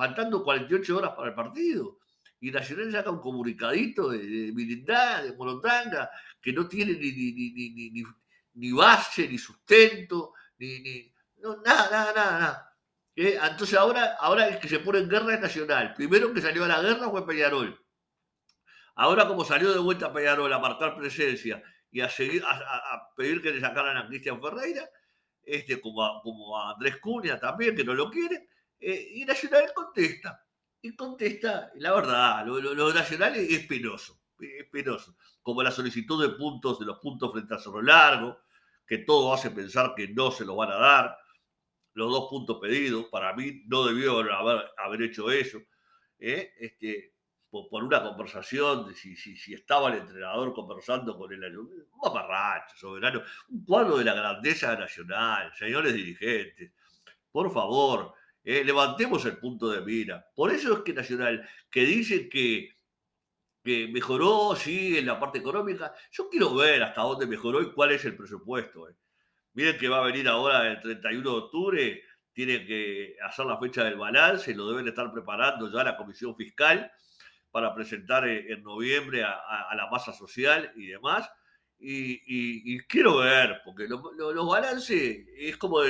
faltando 0.00 0.42
48 0.42 0.96
horas 0.96 1.12
para 1.14 1.28
el 1.28 1.34
partido. 1.34 1.98
Y 2.40 2.50
Nacional 2.50 2.90
saca 2.90 3.10
un 3.10 3.20
comunicadito 3.20 4.08
de, 4.08 4.18
de 4.18 4.50
de 4.50 5.34
Morotanga, 5.36 6.10
que 6.40 6.54
no 6.54 6.66
tiene 6.66 6.94
ni, 8.54 8.72
base, 8.72 9.28
ni 9.28 9.36
sustento, 9.36 10.32
ni, 10.56 11.12
nada, 11.62 11.90
nada, 11.90 12.12
nada, 12.14 12.38
nada. 12.38 12.76
¿Eh? 13.14 13.38
Entonces 13.42 13.78
ahora, 13.78 14.16
ahora 14.18 14.48
el 14.48 14.58
que 14.58 14.70
se 14.70 14.78
pone 14.78 15.00
en 15.00 15.08
guerra 15.10 15.34
es 15.34 15.40
Nacional. 15.42 15.92
Primero 15.92 16.32
que 16.32 16.40
salió 16.40 16.64
a 16.64 16.68
la 16.68 16.80
guerra 16.80 17.10
fue 17.10 17.26
Peñarol. 17.26 17.78
Ahora 18.94 19.28
como 19.28 19.44
salió 19.44 19.70
de 19.70 19.80
vuelta 19.80 20.14
Peñarol 20.14 20.50
a 20.50 20.58
marcar 20.58 20.96
presencia 20.96 21.62
y 21.90 22.00
a, 22.00 22.08
seguir, 22.08 22.42
a, 22.46 23.12
pedir 23.14 23.42
que 23.42 23.50
le 23.50 23.60
sacaran 23.60 23.98
a 23.98 24.06
Cristian 24.06 24.40
Ferreira, 24.40 24.88
este, 25.42 25.78
como, 25.78 26.02
a, 26.02 26.22
como 26.22 26.58
a 26.58 26.72
Andrés 26.72 26.96
Cunha 26.96 27.38
también, 27.38 27.76
que 27.76 27.84
no 27.84 27.92
lo 27.92 28.10
quiere, 28.10 28.48
eh, 28.80 29.08
y 29.14 29.24
Nacional 29.24 29.72
contesta. 29.74 30.44
Y 30.82 30.96
contesta, 30.96 31.70
la 31.74 31.92
verdad, 31.92 32.46
lo, 32.46 32.92
nacional 32.94 33.36
es 33.36 33.66
penoso, 33.66 34.18
es 34.40 34.66
penoso. 34.70 35.14
Como 35.42 35.62
la 35.62 35.70
solicitud 35.70 36.22
de 36.22 36.34
puntos, 36.36 36.78
de 36.78 36.86
los 36.86 36.98
puntos 37.00 37.30
frente 37.32 37.54
a 37.54 37.58
Cerro 37.58 37.82
Largo, 37.82 38.40
que 38.86 38.98
todo 38.98 39.34
hace 39.34 39.50
pensar 39.50 39.94
que 39.94 40.08
no 40.08 40.30
se 40.30 40.46
lo 40.46 40.56
van 40.56 40.70
a 40.70 40.76
dar. 40.76 41.18
Los 41.92 42.10
dos 42.10 42.30
puntos 42.30 42.58
pedidos, 42.60 43.06
para 43.06 43.34
mí 43.34 43.62
no 43.66 43.84
debió 43.84 44.20
haber, 44.20 45.02
hecho 45.02 45.30
eso. 45.30 45.58
¿eh? 46.18 46.54
Este, 46.58 47.12
por, 47.50 47.84
una 47.84 48.02
conversación, 48.02 48.86
de 48.88 48.94
si, 48.94 49.16
si, 49.16 49.52
estaba 49.52 49.90
el 49.90 49.98
entrenador 49.98 50.54
conversando 50.54 51.18
con 51.18 51.32
el 51.32 51.58
un 51.58 51.86
mamarracho, 52.02 52.76
soberano, 52.76 53.22
un 53.50 53.64
cuadro 53.64 53.98
de 53.98 54.04
la 54.04 54.14
grandeza 54.14 54.76
nacional, 54.76 55.52
señores 55.54 55.92
dirigentes, 55.92 56.72
por 57.30 57.52
favor, 57.52 58.14
eh, 58.42 58.64
levantemos 58.64 59.24
el 59.26 59.36
punto 59.38 59.68
de 59.68 59.82
mira. 59.82 60.26
Por 60.34 60.52
eso 60.52 60.74
es 60.74 60.80
que 60.80 60.94
Nacional, 60.94 61.46
que 61.70 61.84
dice 61.84 62.28
que, 62.28 62.78
que 63.62 63.88
mejoró, 63.88 64.56
sí, 64.56 64.96
en 64.98 65.06
la 65.06 65.20
parte 65.20 65.38
económica, 65.38 65.94
yo 66.10 66.28
quiero 66.30 66.54
ver 66.54 66.82
hasta 66.82 67.02
dónde 67.02 67.26
mejoró 67.26 67.60
y 67.60 67.72
cuál 67.72 67.92
es 67.92 68.04
el 68.04 68.16
presupuesto. 68.16 68.88
Eh. 68.88 68.94
Miren 69.52 69.76
que 69.78 69.88
va 69.88 69.98
a 69.98 70.06
venir 70.06 70.28
ahora 70.28 70.70
el 70.70 70.80
31 70.80 71.22
de 71.22 71.36
octubre, 71.36 72.02
tiene 72.32 72.64
que 72.64 73.16
hacer 73.22 73.44
la 73.44 73.58
fecha 73.58 73.84
del 73.84 73.96
balance, 73.96 74.54
lo 74.54 74.70
deben 74.70 74.88
estar 74.88 75.12
preparando 75.12 75.70
ya 75.70 75.84
la 75.84 75.96
Comisión 75.96 76.34
Fiscal 76.36 76.90
para 77.50 77.74
presentar 77.74 78.26
en 78.28 78.62
noviembre 78.62 79.24
a, 79.24 79.74
la 79.74 79.88
masa 79.90 80.12
social 80.12 80.72
y 80.76 80.86
demás. 80.86 81.28
Y, 81.78 82.78
quiero 82.86 83.18
ver, 83.18 83.60
porque 83.64 83.88
los 83.88 84.46
balances 84.46 85.26
es 85.36 85.56
como, 85.56 85.80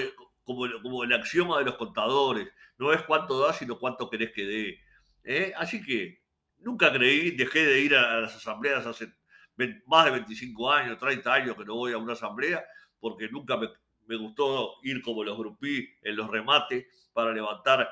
como, 0.54 0.82
como, 0.82 1.04
el 1.04 1.12
axioma 1.12 1.58
de 1.58 1.64
los 1.64 1.76
contadores, 1.76 2.48
no 2.78 2.92
es 2.92 3.02
cuánto 3.02 3.38
da, 3.40 3.52
sino 3.52 3.78
cuánto 3.78 4.10
querés 4.10 4.32
que 4.32 4.44
dé. 4.44 4.80
¿eh? 5.24 5.52
Así 5.56 5.82
que 5.82 6.22
nunca 6.58 6.92
creí, 6.92 7.32
dejé 7.32 7.64
de 7.64 7.80
ir 7.80 7.94
a 7.94 8.20
las 8.20 8.36
asambleas 8.36 8.86
hace 8.86 9.12
más 9.86 10.06
de 10.06 10.12
25 10.12 10.72
años, 10.72 10.98
30 10.98 11.32
años 11.32 11.56
que 11.56 11.64
no 11.64 11.74
voy 11.74 11.92
a 11.92 11.98
una 11.98 12.14
asamblea, 12.14 12.64
porque 12.98 13.28
nunca 13.28 13.56
me, 13.56 13.68
me 14.06 14.16
gustó 14.16 14.74
ir 14.82 15.02
como 15.02 15.22
los 15.24 15.38
grupí 15.38 15.88
en 16.02 16.16
los 16.16 16.28
remates 16.28 16.86
para 17.12 17.32
levantar, 17.32 17.88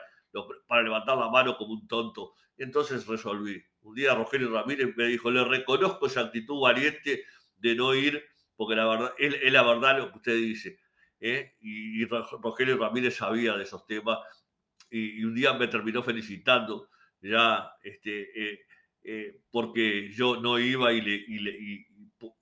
para 0.67 0.83
levantar 0.83 1.17
la 1.19 1.29
mano 1.29 1.57
como 1.57 1.75
un 1.75 1.87
tonto. 1.87 2.35
Entonces 2.57 3.07
resolví. 3.07 3.63
Un 3.83 3.95
día 3.95 4.15
Rogelio 4.15 4.51
Ramírez 4.51 4.97
me 4.97 5.05
dijo, 5.05 5.31
le 5.31 5.45
reconozco 5.45 6.07
esa 6.07 6.23
actitud 6.23 6.61
valiente 6.61 7.25
de 7.57 7.75
no 7.75 7.95
ir, 7.95 8.23
porque 8.57 8.75
la 8.75 8.87
verdad, 8.87 9.15
es, 9.19 9.53
la 9.53 9.63
verdad 9.63 9.99
lo 9.99 10.11
que 10.11 10.17
usted 10.19 10.35
dice. 10.35 10.81
¿Eh? 11.21 11.57
Y, 11.61 12.05
Rogelio 12.05 12.79
Ramírez 12.79 13.17
sabía 13.17 13.55
de 13.57 13.65
esos 13.65 13.87
temas 13.87 14.19
y, 14.91 15.25
un 15.25 15.35
día 15.35 15.53
me 15.55 15.69
terminó 15.69 16.03
felicitando 16.03 16.89
ya 17.21 17.73
este, 17.83 18.53
eh, 18.53 18.61
eh, 19.03 19.41
porque 19.51 20.11
yo 20.13 20.41
no 20.41 20.59
iba 20.59 20.93
y 20.93 21.01
le, 21.01 21.15
y, 21.15 21.39
le, 21.39 21.59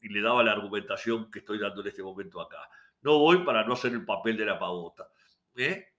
y 0.01 0.09
le 0.09 0.21
daba 0.21 0.43
la 0.43 0.53
argumentación 0.53 1.31
que 1.31 1.41
estoy 1.41 1.59
dando 1.59 1.81
en 1.81 1.89
este 1.89 2.03
momento 2.03 2.41
acá. 2.41 2.59
No 3.03 3.19
voy 3.19 3.45
para 3.45 3.65
no 3.65 3.75
hacer 3.75 3.93
el 3.93 4.05
papel 4.05 4.37
de 4.37 4.47
la 4.47 4.59
pavota, 4.59 5.09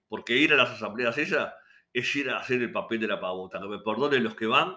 porque 0.08 0.36
ir 0.36 0.52
a 0.52 0.56
las 0.56 0.70
asambleas 0.70 1.16
esas 1.18 1.54
es 1.92 2.16
ir 2.16 2.30
a 2.30 2.38
hacer 2.38 2.62
el 2.62 2.72
papel 2.72 3.00
de 3.00 3.08
la 3.08 3.20
pavota. 3.20 3.60
Que 3.60 3.68
me 3.68 3.78
perdonen 3.78 4.24
los 4.24 4.34
que 4.34 4.46
van, 4.46 4.76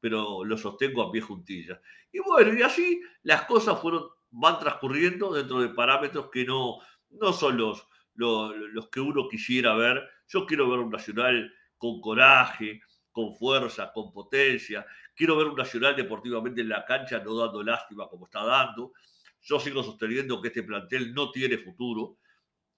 pero 0.00 0.44
lo 0.44 0.56
sostengo 0.56 1.02
a 1.02 1.10
pie 1.10 1.20
juntillas. 1.20 1.80
Y 2.12 2.20
bueno, 2.20 2.54
y 2.54 2.62
así 2.62 3.02
las 3.22 3.42
cosas 3.46 3.80
fueron, 3.80 4.08
van 4.30 4.58
transcurriendo 4.58 5.32
dentro 5.32 5.60
de 5.60 5.70
parámetros 5.70 6.30
que 6.30 6.44
no, 6.44 6.78
no 7.12 7.32
son 7.32 7.56
los, 7.56 7.86
los, 8.14 8.88
que 8.88 9.00
uno 9.00 9.28
quisiera 9.28 9.74
ver. 9.74 10.02
Yo 10.28 10.46
quiero 10.46 10.68
ver 10.68 10.80
un 10.80 10.90
Nacional 10.90 11.52
con 11.76 12.00
coraje, 12.00 12.80
con 13.10 13.34
fuerza, 13.34 13.92
con 13.92 14.12
potencia. 14.12 14.86
Quiero 15.14 15.36
ver 15.36 15.48
un 15.48 15.56
Nacional 15.56 15.96
deportivamente 15.96 16.60
en 16.60 16.68
la 16.68 16.84
cancha, 16.84 17.22
no 17.22 17.34
dando 17.34 17.62
lástima 17.62 18.08
como 18.08 18.26
está 18.26 18.44
dando. 18.44 18.92
Yo 19.40 19.58
sigo 19.58 19.82
sosteniendo 19.82 20.40
que 20.40 20.48
este 20.48 20.62
plantel 20.62 21.12
no 21.12 21.30
tiene 21.30 21.58
futuro, 21.58 22.18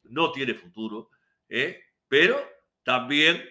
no 0.05 0.33
tiene 0.33 0.55
futuro, 0.55 1.11
¿eh? 1.49 1.83
pero 2.09 2.41
también 2.83 3.43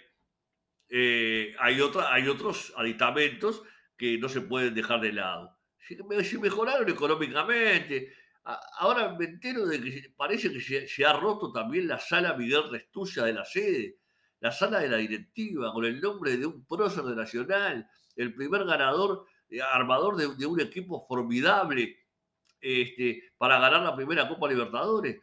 eh, 0.89 1.55
hay, 1.59 1.79
hay 2.07 2.27
otros 2.27 2.73
aditamentos 2.75 3.63
que 3.97 4.17
no 4.17 4.29
se 4.29 4.41
pueden 4.41 4.73
dejar 4.73 5.01
de 5.01 5.13
lado. 5.13 5.57
Si, 5.87 6.37
mejoraron 6.37 6.89
económicamente, 6.89 8.13
ahora 8.43 9.15
me 9.17 9.25
entero 9.25 9.65
de 9.65 9.81
que 9.81 10.13
parece 10.15 10.51
que 10.51 10.87
se, 10.87 11.05
ha 11.05 11.13
roto 11.13 11.51
también 11.51 11.87
la 11.87 11.99
sala 11.99 12.33
Miguel 12.33 12.69
Restucia 12.69 13.23
de 13.23 13.33
la 13.33 13.45
sede, 13.45 13.97
la 14.39 14.51
sala 14.51 14.79
de 14.79 14.89
la 14.89 14.97
directiva, 14.97 15.71
con 15.71 15.85
el 15.85 16.01
nombre 16.01 16.35
de 16.37 16.45
un 16.45 16.65
prócer 16.65 17.03
de 17.03 17.15
Nacional, 17.15 17.87
el 18.15 18.33
primer 18.33 18.65
ganador, 18.65 19.25
eh, 19.49 19.61
armador 19.61 20.17
de, 20.17 20.45
un 20.45 20.59
equipo 20.59 21.05
formidable 21.07 21.97
este, 22.59 23.31
para 23.37 23.59
ganar 23.59 23.81
la 23.81 23.95
primera 23.95 24.27
Copa 24.27 24.49
Libertadores. 24.49 25.19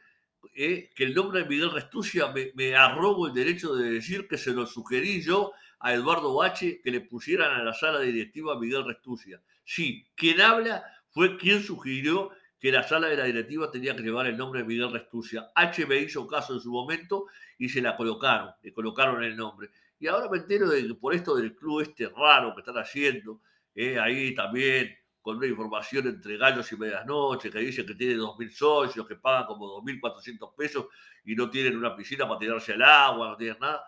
Eh, 0.55 0.89
que 0.95 1.05
el 1.05 1.15
nombre 1.15 1.43
de 1.43 1.49
Miguel 1.49 1.71
Restucia 1.71 2.29
me, 2.29 2.51
me, 2.55 2.75
arrobo 2.75 3.27
el 3.27 3.35
derecho 3.35 3.75
de 3.75 3.91
decir 3.91 4.27
que 4.27 4.39
se 4.39 4.53
lo 4.53 4.65
sugerí 4.65 5.21
yo 5.21 5.53
a 5.81 5.93
Eduardo 5.93 6.35
Bache 6.35 6.81
que 6.83 6.91
le 6.91 7.03
pusieran 7.03 7.53
a 7.53 7.63
la 7.63 7.75
sala 7.75 8.01
directiva 8.01 8.55
a 8.55 8.59
Miguel 8.59 8.87
Restucia. 8.87 9.43
Sí, 9.65 10.09
quien 10.15 10.41
habla 10.41 10.83
fue 11.11 11.37
quien 11.37 11.63
sugirió 11.63 12.31
que 12.61 12.71
la 12.71 12.83
sala 12.83 13.09
de 13.09 13.17
la 13.17 13.25
directiva 13.25 13.71
tenía 13.71 13.97
que 13.97 14.03
llevar 14.03 14.27
el 14.27 14.37
nombre 14.37 14.61
de 14.61 14.67
Miguel 14.67 14.93
Restucia. 14.93 15.51
H 15.55 15.87
me 15.87 15.97
hizo 15.97 16.27
caso 16.27 16.53
en 16.53 16.61
su 16.61 16.71
momento 16.71 17.27
y 17.59 17.71
se 17.71 17.81
la 17.81 17.97
colocaron, 17.97 18.53
le 18.63 18.73
colocaron 18.73 19.25
el 19.25 19.35
nombre. 19.35 19.71
Y 19.99 20.07
ahora 20.07 20.29
me 20.31 20.39
entero 20.39 20.69
de 20.69 20.87
que 20.87 20.95
por 20.95 21.15
esto 21.15 21.35
del 21.37 21.57
club 21.57 21.81
este 21.81 22.09
raro 22.09 22.55
que 22.55 22.61
están 22.61 22.77
haciendo, 22.77 23.41
eh, 23.75 23.99
ahí 23.99 24.35
también 24.35 24.95
con 25.23 25.39
una 25.39 25.47
información 25.47 26.07
entre 26.09 26.37
gallos 26.37 26.71
y 26.73 26.77
medias 26.77 27.07
noches, 27.07 27.51
que 27.51 27.59
dice 27.61 27.85
que 27.85 27.95
tiene 27.95 28.17
2.000 28.17 28.51
socios, 28.51 29.07
que 29.07 29.17
pagan 29.17 29.47
como 29.47 29.83
2.400 29.83 30.55
pesos 30.55 30.87
y 31.25 31.35
no 31.35 31.49
tienen 31.49 31.77
una 31.77 31.97
piscina 31.97 32.27
para 32.29 32.39
tirarse 32.39 32.75
al 32.75 32.83
agua, 32.83 33.29
no 33.29 33.37
tienen 33.37 33.59
nada. 33.59 33.85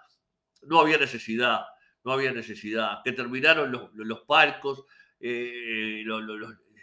No 0.63 0.81
había 0.81 0.97
necesidad, 0.97 1.61
no 2.05 2.13
había 2.13 2.33
necesidad. 2.33 3.01
Que 3.05 3.13
terminaron 3.13 3.71
los, 3.71 3.91
los 3.95 4.21
palcos, 4.23 4.85
eh, 5.21 6.03
los, 6.05 6.23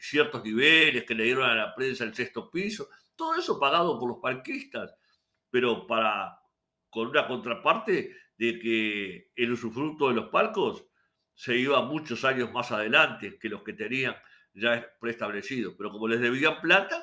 ciertos 0.02 0.44
niveles 0.44 1.04
que 1.04 1.16
le 1.16 1.26
dieron 1.26 1.50
a 1.50 1.56
la 1.56 1.76
prensa 1.76 2.04
el 2.04 2.14
sexto 2.14 2.50
piso, 2.50 2.90
todo 3.16 3.36
eso 3.36 3.60
pagado 3.60 4.00
por 4.00 4.10
los 4.10 4.20
parquistas, 4.20 4.96
pero 5.50 5.86
para 5.86 6.40
con 6.90 7.08
una 7.08 7.28
contraparte 7.28 8.16
de 8.38 8.60
que 8.60 9.32
el 9.36 9.52
usufructo 9.52 10.08
de 10.08 10.16
los 10.16 10.30
palcos 10.30 10.86
se 11.34 11.56
iba 11.58 11.82
muchos 11.84 12.26
años 12.26 12.52
más 12.52 12.72
adelante 12.72 13.38
que 13.38 13.50
los 13.50 13.64
que 13.64 13.74
tenían 13.74 14.16
ya 14.54 14.86
preestablecido. 15.00 15.76
Pero 15.78 15.92
como 15.92 16.08
les 16.08 16.20
debían 16.20 16.60
plata, 16.62 17.02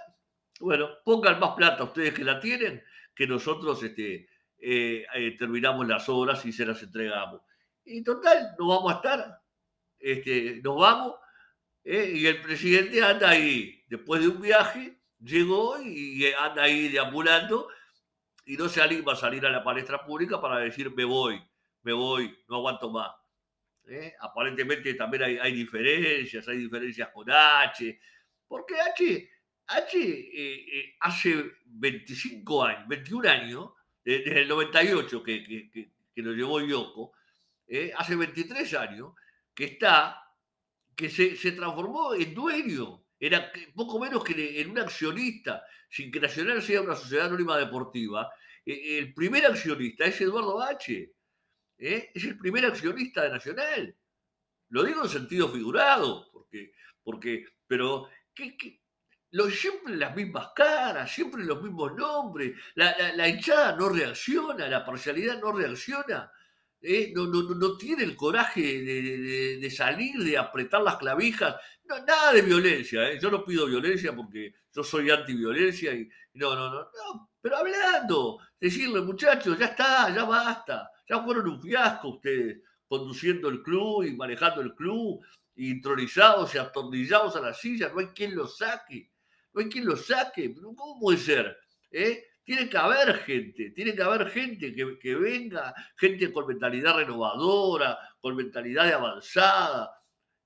bueno, 0.60 0.88
pongan 1.04 1.38
más 1.38 1.54
plata 1.54 1.84
ustedes 1.84 2.14
que 2.14 2.24
la 2.24 2.40
tienen, 2.40 2.82
que 3.14 3.26
nosotros 3.26 3.82
este, 3.82 4.28
eh, 4.58 5.06
eh, 5.14 5.36
terminamos 5.36 5.86
las 5.86 6.08
obras 6.08 6.44
y 6.44 6.52
se 6.52 6.66
las 6.66 6.82
entregamos. 6.82 7.42
Y 7.84 8.02
total, 8.02 8.54
nos 8.58 8.68
vamos 8.68 8.92
a 8.92 8.96
estar, 8.96 9.40
este, 9.98 10.60
nos 10.62 10.76
vamos, 10.76 11.14
eh, 11.88 12.12
y 12.16 12.26
el 12.26 12.42
presidente 12.42 13.00
anda 13.00 13.30
ahí, 13.30 13.84
después 13.88 14.20
de 14.20 14.26
un 14.26 14.40
viaje, 14.40 14.98
llegó 15.20 15.80
y 15.80 16.26
anda 16.32 16.64
ahí 16.64 16.88
deambulando 16.88 17.68
y 18.44 18.56
no 18.56 18.68
se 18.68 18.82
anima 18.82 19.12
a 19.12 19.16
salir 19.16 19.46
a 19.46 19.50
la 19.50 19.62
palestra 19.62 20.04
pública 20.04 20.40
para 20.40 20.58
decir 20.58 20.92
me 20.92 21.04
voy, 21.04 21.40
me 21.82 21.92
voy, 21.92 22.36
no 22.48 22.56
aguanto 22.56 22.90
más. 22.90 23.12
¿eh? 23.86 24.14
Aparentemente 24.18 24.94
también 24.94 25.38
hay, 25.40 25.52
diferencias, 25.52 26.48
hay 26.48 26.58
diferencias 26.58 27.08
con 27.10 27.30
H, 27.30 28.00
porque 28.48 28.74
H, 28.80 29.30
H 29.68 29.98
eh, 29.98 30.30
eh, 30.34 30.96
hace 31.00 31.52
25 31.66 32.64
años, 32.64 32.88
21 32.88 33.28
años, 33.28 33.70
desde 34.04 34.42
el 34.42 34.48
98 34.48 35.22
que, 35.22 35.44
que, 35.44 35.90
que, 36.12 36.22
lo 36.22 36.32
llevó 36.32 36.60
Yoko, 36.60 37.12
hace 37.96 38.16
23 38.16 38.74
años 38.74 39.12
que 39.54 39.64
está, 39.64 40.25
que 40.96 41.10
se, 41.10 41.36
se, 41.36 41.52
transformó 41.52 42.14
en 42.14 42.34
dueño, 42.34 43.04
era 43.20 43.52
poco 43.74 44.00
menos 44.00 44.24
que 44.24 44.60
en 44.60 44.70
un 44.70 44.78
accionista, 44.78 45.62
sin 45.90 46.10
que 46.10 46.20
Nacional 46.20 46.62
sea 46.62 46.80
una 46.80 46.96
sociedad 46.96 47.26
anónima 47.26 47.58
deportiva, 47.58 48.32
el 48.64 49.14
primer 49.14 49.46
accionista 49.46 50.06
es 50.06 50.20
Eduardo 50.20 50.60
H. 50.60 51.12
¿eh? 51.78 52.10
es 52.14 52.24
el 52.24 52.38
primer 52.38 52.66
accionista 52.66 53.22
de 53.22 53.30
Nacional. 53.30 53.96
Lo 54.70 54.82
digo 54.82 55.04
en 55.04 55.08
sentido 55.08 55.48
figurado, 55.48 56.28
porque, 56.32 56.72
porque 57.02 57.46
pero 57.66 58.08
siempre 59.50 59.96
las 59.96 60.14
mismas 60.16 60.48
caras, 60.54 61.12
siempre 61.12 61.44
los 61.44 61.62
mismos 61.62 61.94
nombres, 61.94 62.54
la, 62.74 63.28
hinchada 63.28 63.76
no 63.76 63.88
reacciona, 63.88 64.68
la 64.68 64.84
parcialidad 64.84 65.40
no 65.40 65.52
reacciona, 65.52 66.30
¿eh? 66.86 67.12
no, 67.14 67.26
no, 67.26 67.76
tiene 67.76 68.04
el 68.04 68.16
coraje 68.16 68.60
de, 69.60 69.70
salir, 69.70 70.18
de 70.22 70.38
apretar 70.38 70.82
las 70.82 70.96
clavijas, 70.96 71.56
nada 72.06 72.32
de 72.32 72.42
violencia, 72.42 73.10
¿eh? 73.10 73.18
yo 73.20 73.30
no 73.30 73.44
pido 73.44 73.66
violencia 73.66 74.14
porque 74.14 74.54
yo 74.72 74.84
soy 74.84 75.10
antiviolencia 75.10 75.92
y 75.94 76.08
no, 76.34 76.54
no, 76.54 76.70
no, 76.70 76.80
no, 76.80 77.30
pero 77.40 77.56
hablando, 77.56 78.38
decirle 78.60 79.00
muchachos, 79.00 79.58
ya 79.58 79.66
está, 79.66 80.14
ya 80.14 80.24
basta, 80.24 80.90
ya 81.08 81.22
fueron 81.22 81.48
un 81.48 81.60
fiasco 81.60 82.08
ustedes, 82.08 82.62
conduciendo 82.86 83.48
el 83.48 83.62
club 83.62 84.04
y 84.04 84.14
manejando 84.14 84.60
el 84.60 84.74
club, 84.74 85.20
y 85.56 85.70
intronizados 85.70 86.54
y 86.54 86.58
atornillados 86.58 87.34
a 87.34 87.40
la 87.40 87.54
silla, 87.54 87.88
no 87.88 87.98
hay 87.98 88.08
quien 88.08 88.36
los 88.36 88.58
saque, 88.58 89.10
no 89.54 89.62
hay 89.62 89.68
quien 89.68 89.86
los 89.86 90.06
saque. 90.06 90.54
¿Cómo 90.54 91.00
puede 91.00 91.18
ser 91.18 91.56
¿eh? 91.90 92.26
Tiene 92.46 92.68
que 92.68 92.78
haber 92.78 93.12
gente, 93.24 93.72
tiene 93.72 93.92
que 93.92 94.02
haber 94.04 94.30
gente 94.30 94.72
que, 94.72 95.00
que, 95.00 95.16
venga, 95.16 95.74
gente 95.96 96.32
con 96.32 96.46
mentalidad 96.46 96.94
renovadora, 96.94 97.98
con 98.20 98.36
mentalidad 98.36 98.86
de 98.86 98.92
avanzada, 98.92 99.90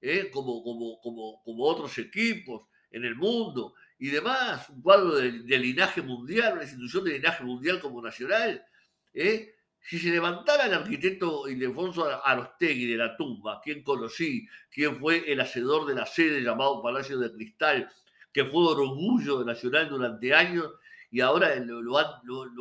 ¿eh? 0.01 0.31
como, 0.33 0.63
como, 0.63 0.99
como, 1.03 1.43
como 1.45 1.63
otros 1.63 1.99
equipos 1.99 2.69
en 2.91 3.05
el 3.05 3.17
mundo 3.17 3.75
y 3.99 4.09
demás, 4.09 4.67
un 4.71 4.81
cuadro 4.81 5.17
de, 5.17 5.59
linaje 5.59 6.01
mundial, 6.01 6.55
una 6.55 6.63
institución 6.63 7.05
de 7.05 7.13
linaje 7.19 7.45
mundial 7.45 7.79
como 7.81 8.01
nacional. 8.01 8.65
¿eh? 9.13 9.57
Si 9.79 9.99
se 9.99 10.09
levantara 10.09 10.65
el 10.65 10.73
arquitecto 10.73 11.47
Ildefonso 11.51 12.25
Arostegui 12.25 12.87
de 12.87 12.97
la 12.97 13.15
tumba, 13.15 13.61
quien 13.63 13.83
conocí, 13.83 14.49
quien 14.71 14.97
fue 14.97 15.31
el 15.31 15.39
hacedor 15.43 15.87
de 15.87 15.97
la 15.97 16.07
sede 16.07 16.41
llamado 16.41 16.83
Palacio 16.83 17.19
de 17.19 17.31
Cristal, 17.31 17.93
que 18.33 18.47
fue 18.47 18.73
orgullo 18.73 19.45
nacional 19.45 19.91
durante 19.91 20.33
años 20.33 20.71
y 21.11 21.21
ahora 21.21 21.55
lo, 21.57 21.99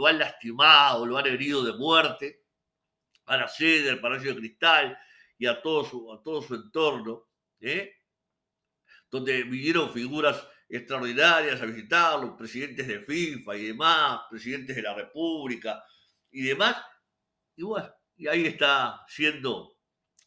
han, 0.08 0.20
lastimado, 0.20 1.06
lo 1.06 1.18
han 1.18 1.28
herido 1.28 1.64
de 1.64 1.74
muerte, 1.74 2.46
a 3.26 3.38
la 3.38 3.48
sede 3.48 3.84
del 3.84 4.00
Palacio 4.00 4.34
de 4.34 4.40
Cristal 4.40 4.98
y 5.38 5.46
a 5.46 5.62
todo 5.62 5.86
su, 5.86 6.12
a 6.12 6.22
todo 6.24 6.42
su 6.42 6.56
entorno, 6.56 7.28
¿eh? 7.60 7.94
donde 9.10 9.44
vinieron 9.44 9.94
figuras 9.94 10.48
extraordinarias 10.68 11.62
a 11.62 11.66
visitarlo, 11.66 12.36
presidentes 12.36 12.88
de 12.88 13.02
FIFA 13.02 13.56
y 13.56 13.68
demás, 13.68 14.22
presidentes 14.30 14.76
de 14.76 14.82
la 14.82 14.96
República 14.96 15.84
y 16.32 16.42
demás, 16.42 16.76
y 17.56 17.64
bueno, 17.64 17.94
y 18.16 18.28
ahí 18.28 18.46
está 18.46 19.06
siendo 19.08 19.78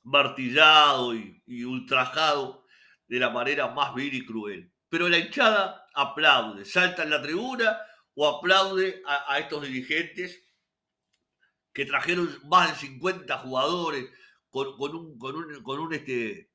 martillado 0.04 1.14
y, 1.14 1.64
ultrajado 1.64 2.64
de 3.06 3.18
la 3.18 3.30
manera 3.30 3.68
más 3.68 3.94
vil 3.94 4.14
y 4.14 4.24
cruel. 4.24 4.72
Pero 4.88 5.08
la 5.08 5.18
hinchada 5.18 5.86
aplaude, 5.94 6.64
salta 6.64 7.02
en 7.02 7.10
la 7.10 7.22
tribuna 7.22 7.78
o 8.14 8.26
aplaude 8.26 9.02
a, 9.06 9.38
estos 9.38 9.62
dirigentes 9.62 10.42
que 11.72 11.86
trajeron 11.86 12.28
más 12.44 12.70
de 12.70 12.86
50 12.88 13.38
jugadores 13.38 14.10
con, 14.50 14.68
un, 14.78 15.18
con 15.18 15.36
un, 15.36 15.62
con 15.62 15.80
un 15.80 15.94
este, 15.94 16.50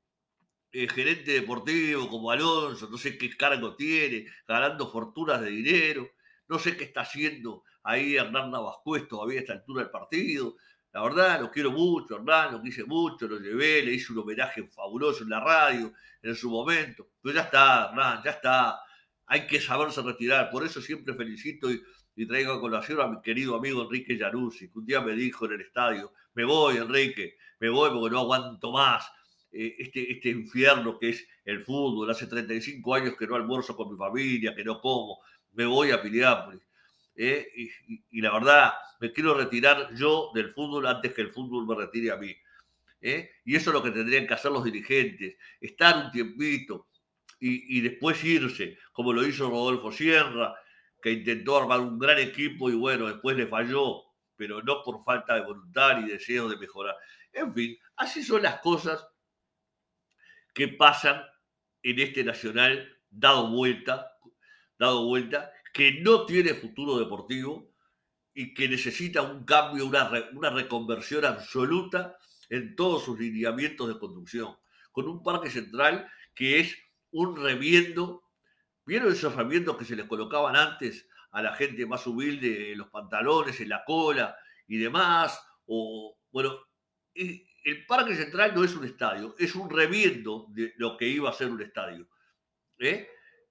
eh, 0.72 0.88
gerente 0.88 1.32
deportivo 1.32 2.08
como 2.08 2.30
Alonso, 2.30 2.88
no 2.88 2.96
sé 2.96 3.18
qué 3.18 3.36
cargo 3.36 3.74
tiene, 3.74 4.26
ganando 4.46 4.90
fortunas 4.90 5.40
de 5.40 5.50
dinero, 5.50 6.08
no 6.46 6.58
sé 6.58 6.76
qué 6.76 6.84
está 6.84 7.00
haciendo 7.00 7.64
ahí 7.82 8.16
Hernán 8.16 8.50
Navascués 8.50 9.08
todavía 9.08 9.38
a 9.38 9.42
esta 9.42 9.52
altura 9.54 9.82
del 9.82 9.90
partido, 9.90 10.56
la 10.92 11.02
verdad, 11.02 11.40
lo 11.40 11.50
quiero 11.50 11.70
mucho, 11.70 12.16
Hernán, 12.16 12.52
lo 12.52 12.62
quise 12.62 12.84
mucho, 12.84 13.28
lo 13.28 13.38
llevé, 13.38 13.82
le 13.82 13.92
hice 13.92 14.12
un 14.12 14.20
homenaje 14.20 14.66
fabuloso 14.68 15.22
en 15.22 15.30
la 15.30 15.40
radio 15.40 15.92
en 16.22 16.34
su 16.34 16.50
momento. 16.50 17.10
Pero 17.22 17.34
ya 17.34 17.42
está, 17.42 17.88
Hernán, 17.90 18.22
ya 18.24 18.30
está. 18.30 18.80
Hay 19.28 19.46
que 19.46 19.60
saberse 19.60 20.02
retirar. 20.02 20.50
Por 20.50 20.64
eso 20.64 20.80
siempre 20.80 21.14
felicito 21.14 21.70
y, 21.70 21.82
traigo 22.26 22.54
a 22.54 22.60
colación 22.60 23.00
a 23.00 23.06
mi 23.06 23.22
querido 23.22 23.54
amigo 23.54 23.82
Enrique 23.84 24.18
Yaruzzi, 24.18 24.70
que 24.70 24.78
un 24.80 24.86
día 24.86 25.00
me 25.00 25.12
dijo 25.12 25.46
en 25.46 25.52
el 25.52 25.60
estadio, 25.60 26.12
me 26.34 26.44
voy, 26.44 26.78
Enrique, 26.78 27.36
me 27.60 27.68
voy 27.68 27.90
porque 27.90 28.10
no 28.10 28.18
aguanto 28.18 28.72
más 28.72 29.08
eh, 29.52 29.76
este, 29.78 30.10
este 30.10 30.30
infierno 30.30 30.98
que 30.98 31.10
es 31.10 31.28
el 31.44 31.62
fútbol. 31.62 32.10
Hace 32.10 32.26
35 32.26 32.94
años 32.94 33.14
que 33.16 33.26
no 33.26 33.36
almuerzo 33.36 33.76
con 33.76 33.92
mi 33.92 33.96
familia, 33.96 34.54
que 34.54 34.64
no 34.64 34.80
como, 34.80 35.20
me 35.52 35.64
voy 35.64 35.92
a 35.92 36.02
Piriápolis. 36.02 36.62
¿eh? 37.14 37.48
y, 38.10 38.20
la 38.20 38.32
verdad, 38.32 38.72
me 39.00 39.12
quiero 39.12 39.34
retirar 39.34 39.94
yo 39.94 40.30
del 40.34 40.50
fútbol 40.50 40.86
antes 40.86 41.12
que 41.12 41.22
el 41.22 41.32
fútbol 41.32 41.66
me 41.66 41.74
retire 41.74 42.10
a 42.12 42.16
mí. 42.16 42.34
¿eh? 43.00 43.30
Y 43.44 43.56
eso 43.56 43.70
es 43.70 43.74
lo 43.74 43.82
que 43.82 43.90
tendrían 43.90 44.26
que 44.26 44.34
hacer 44.34 44.50
los 44.50 44.64
dirigentes, 44.64 45.36
estar 45.60 46.06
un 46.06 46.10
tiempito 46.10 46.88
y, 47.40 47.80
después 47.80 48.22
irse, 48.24 48.78
como 48.92 49.12
lo 49.12 49.26
hizo 49.26 49.48
Rodolfo 49.48 49.92
Sierra, 49.92 50.54
que 51.00 51.12
intentó 51.12 51.56
armar 51.56 51.80
un 51.80 51.98
gran 51.98 52.18
equipo 52.18 52.68
y 52.70 52.74
bueno, 52.74 53.06
después 53.06 53.36
le 53.36 53.46
falló, 53.46 54.02
pero 54.36 54.62
no 54.62 54.82
por 54.82 55.02
falta 55.04 55.34
de 55.34 55.42
voluntad 55.42 56.00
y 56.00 56.10
deseo 56.10 56.48
de 56.48 56.56
mejorar. 56.56 56.96
En 57.32 57.54
fin, 57.54 57.76
así 57.96 58.22
son 58.22 58.42
las 58.42 58.60
cosas 58.60 59.06
que 60.52 60.68
pasan 60.68 61.22
en 61.82 62.00
este 62.00 62.24
Nacional 62.24 62.98
dado 63.08 63.50
vuelta, 63.50 64.10
dado 64.78 65.06
vuelta, 65.06 65.52
que 65.72 66.00
no 66.00 66.26
tiene 66.26 66.54
futuro 66.54 66.98
deportivo 66.98 67.72
y 68.34 68.54
que 68.54 68.68
necesita 68.68 69.22
un 69.22 69.44
cambio, 69.44 69.86
una, 69.86 70.10
una 70.32 70.50
reconversión 70.50 71.24
absoluta 71.24 72.16
en 72.50 72.74
todos 72.74 73.04
sus 73.04 73.18
lineamientos 73.18 73.88
de 73.88 73.98
conducción, 73.98 74.56
con 74.90 75.08
un 75.08 75.22
parque 75.22 75.50
central 75.50 76.10
que 76.34 76.60
es 76.60 76.76
un 77.12 77.36
reviendo. 77.36 78.24
¿Vieron 78.84 79.12
esos 79.12 79.34
reviendos 79.34 79.76
que 79.76 79.84
se 79.84 79.96
les 79.96 80.06
colocaban 80.06 80.56
antes 80.56 81.06
a 81.32 81.42
la 81.42 81.54
gente 81.54 81.84
más 81.86 82.06
humilde 82.06 82.72
en 82.72 82.78
los 82.78 82.88
pantalones, 82.88 83.60
en 83.60 83.68
la 83.68 83.84
cola 83.84 84.36
y 84.66 84.78
demás? 84.78 85.40
O, 85.66 86.18
bueno, 86.30 86.58
el 87.68 87.86
parque 87.86 88.14
central 88.14 88.54
no 88.54 88.64
es 88.64 88.74
un 88.74 88.84
estadio, 88.84 89.34
es 89.38 89.54
un 89.54 89.68
reviendo 89.68 90.46
de 90.50 90.72
lo 90.76 90.96
que 90.96 91.06
iba 91.06 91.28
a 91.28 91.34
ser 91.34 91.50
un 91.50 91.60
estadio. 91.60 92.08
¿eh? 92.78 93.08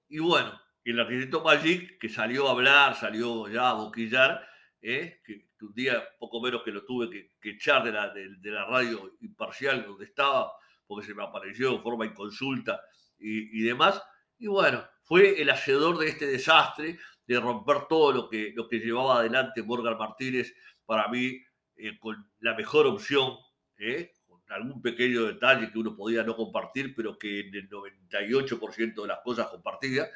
Y 0.08 0.18
bueno, 0.18 0.60
el 0.84 0.98
arquitecto 0.98 1.42
Magic, 1.42 1.98
que 2.00 2.08
salió 2.08 2.48
a 2.48 2.52
hablar, 2.52 2.96
salió 2.96 3.48
ya 3.48 3.70
a 3.70 3.74
boquillar, 3.74 4.48
¿eh? 4.82 5.20
que, 5.24 5.48
un 5.60 5.74
día 5.74 6.02
poco 6.18 6.40
menos 6.40 6.62
que 6.62 6.70
lo 6.70 6.84
tuve 6.84 7.10
que, 7.10 7.50
echar 7.50 7.84
de 7.84 7.92
la, 7.92 8.10
de, 8.10 8.50
la, 8.50 8.64
radio 8.64 9.16
imparcial 9.20 9.84
donde 9.84 10.04
estaba, 10.04 10.52
porque 10.86 11.06
se 11.06 11.14
me 11.14 11.24
apareció 11.24 11.74
en 11.74 11.82
forma 11.82 12.06
inconsulta 12.06 12.80
y, 13.18 13.60
y 13.60 13.62
demás. 13.62 14.02
Y 14.38 14.46
bueno, 14.46 14.84
fue 15.02 15.40
el 15.40 15.50
hacedor 15.50 15.98
de 15.98 16.08
este 16.08 16.26
desastre, 16.26 16.98
de 17.26 17.40
romper 17.40 17.86
todo 17.88 18.12
lo 18.12 18.28
que, 18.28 18.52
lo 18.54 18.68
que 18.68 18.78
llevaba 18.78 19.18
adelante 19.18 19.62
Morgan 19.62 19.98
Martínez, 19.98 20.54
para 20.84 21.08
mí, 21.08 21.42
eh, 21.76 21.98
con 21.98 22.30
la 22.40 22.54
mejor 22.54 22.86
opción, 22.86 23.36
¿eh? 23.78 24.12
con 24.26 24.40
algún 24.48 24.82
pequeño 24.82 25.24
detalle 25.24 25.70
que 25.70 25.78
uno 25.78 25.94
podía 25.94 26.22
no 26.22 26.34
compartir, 26.34 26.94
pero 26.94 27.18
que 27.18 27.40
en 27.40 27.54
el 27.54 27.68
98% 27.68 29.02
de 29.02 29.08
las 29.08 29.20
cosas 29.20 29.48
compartía 29.48 30.08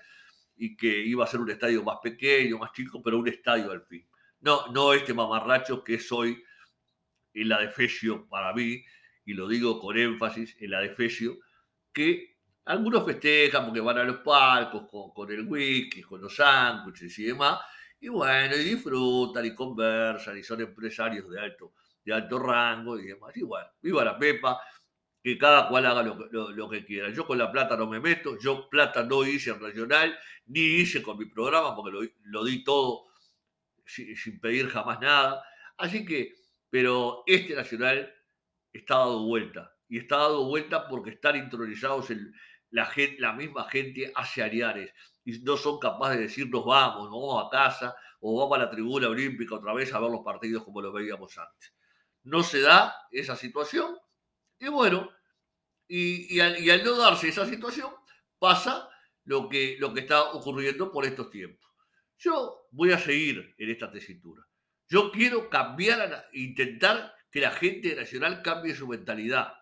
y 0.57 0.77
que 0.77 0.89
iba 0.89 1.25
a 1.25 1.29
ser 1.29 1.41
un 1.41 1.51
estadio 1.51 1.83
más 1.83 1.99
pequeño, 2.03 2.59
más 2.59 2.73
chico, 2.73 3.03
pero 3.03 3.19
un 3.19 3.29
estadio 3.29 3.71
al 3.71 3.83
fin. 3.83 4.07
No, 4.41 4.67
no 4.69 4.93
este 4.93 5.15
mamarracho 5.15 5.85
que 5.85 5.95
es 5.95 6.11
hoy 6.13 6.43
en 7.35 7.49
la 7.49 7.61
defesio 7.61 8.29
para 8.29 8.53
mí, 8.53 8.85
y 9.25 9.35
lo 9.35 9.49
digo 9.49 9.79
con 9.79 9.97
énfasis, 9.97 10.57
en 10.61 10.71
la 10.71 10.81
defesio, 10.81 11.39
que 11.93 12.32
algunos 12.65 13.05
festejan 13.05 13.65
porque 13.65 13.81
van 13.81 13.99
a 13.99 14.05
los 14.05 14.19
palcos 14.19 14.89
con, 15.13 15.31
el 15.31 15.47
whisky, 15.47 16.03
con 16.03 16.21
los 16.21 16.35
sándwiches 16.35 17.19
y 17.19 17.25
demás, 17.25 17.61
y 18.01 18.09
bueno, 18.09 18.57
y 18.57 18.65
disfrutan 18.65 19.45
y 19.45 19.55
conversan 19.55 20.39
y 20.39 20.43
son 20.43 20.61
empresarios 20.61 21.29
de 21.31 21.41
alto, 21.41 21.75
de 22.05 22.13
alto 22.13 22.39
rango 22.39 22.99
y 22.99 23.07
demás. 23.07 23.37
Y 23.37 23.43
bueno, 23.43 23.69
viva 23.81 24.05
la 24.05 24.19
Pepa, 24.19 24.61
que 25.23 25.39
cada 25.39 25.69
cual 25.69 25.87
haga 25.87 26.03
lo, 26.03 26.69
que 26.69 26.85
quiera. 26.85 27.11
Yo 27.11 27.27
con 27.27 27.39
la 27.39 27.51
plata 27.51 27.77
no 27.77 27.87
me 27.87 28.01
meto, 28.01 28.39
yo 28.41 28.69
plata 28.69 29.05
no 29.05 29.25
hice 29.25 29.51
en 29.51 29.61
regional, 29.61 30.19
ni 30.47 30.61
hice 30.61 31.03
con 31.03 31.17
mi 31.17 31.27
programa, 31.27 31.77
porque 31.77 32.11
lo, 32.25 32.45
di 32.45 32.65
todo 32.65 33.07
sin, 33.87 34.41
pedir 34.41 34.69
jamás 34.69 35.01
nada. 35.01 35.45
Así 35.77 36.05
que, 36.05 36.35
pero 36.71 37.23
este 37.27 37.55
nacional 37.55 38.13
está 38.73 38.97
dado 38.97 39.25
vuelta, 39.27 39.73
y 39.89 39.99
está 39.99 40.17
dado 40.17 40.47
vuelta 40.47 40.89
porque 40.89 41.11
están 41.11 41.37
intronizados 41.37 42.11
en 42.11 42.33
la, 42.73 43.33
misma 43.33 43.69
gente 43.69 44.13
hace 44.15 44.43
Ariares, 44.43 44.93
y 45.25 45.39
no 45.41 45.57
son 45.57 45.79
capaces 45.79 46.17
de 46.17 46.23
decir 46.25 46.51
nos 46.51 46.65
vamos, 46.65 47.11
nos 47.11 47.21
vamos 47.21 47.47
a 47.47 47.51
casa, 47.51 47.95
o 48.21 48.41
vamos 48.41 48.59
a 48.59 48.63
la 48.65 48.71
tribuna 48.71 49.09
olímpica 49.09 49.55
otra 49.55 49.73
vez 49.73 49.93
a 49.93 50.01
ver 50.01 50.11
los 50.11 50.25
partidos 50.25 50.65
como 50.65 50.81
lo 50.81 50.93
veíamos 50.93 51.37
antes. 51.39 51.73
No 52.25 52.43
se 52.43 52.61
da 52.61 52.95
esa 53.11 53.37
situación 53.37 53.97
y 54.59 54.69
bueno, 54.69 55.11
y, 55.89 56.41
al, 56.41 56.85
no 56.85 56.97
darse 56.97 57.29
esa 57.29 57.47
situación, 57.47 57.91
pasa 58.39 58.89
lo 59.25 59.49
que, 59.49 59.77
lo 59.79 59.93
que 59.93 60.01
está 60.01 60.33
ocurriendo 60.33 60.91
por 60.91 61.05
estos 61.05 61.31
tiempos. 61.31 61.69
Yo 62.17 62.69
voy 62.71 62.93
a 62.93 62.99
seguir 62.99 63.55
en 63.59 63.71
esta 63.71 63.91
tesitura. 63.91 64.47
Yo 64.89 65.11
quiero 65.11 65.51
cambiar, 65.51 66.29
intentar 66.33 67.15
que 67.31 67.41
la 67.41 67.51
gente 67.51 67.97
nacional 67.97 68.43
cambie 68.43 68.75
su 68.75 68.87
mentalidad. 68.87 69.53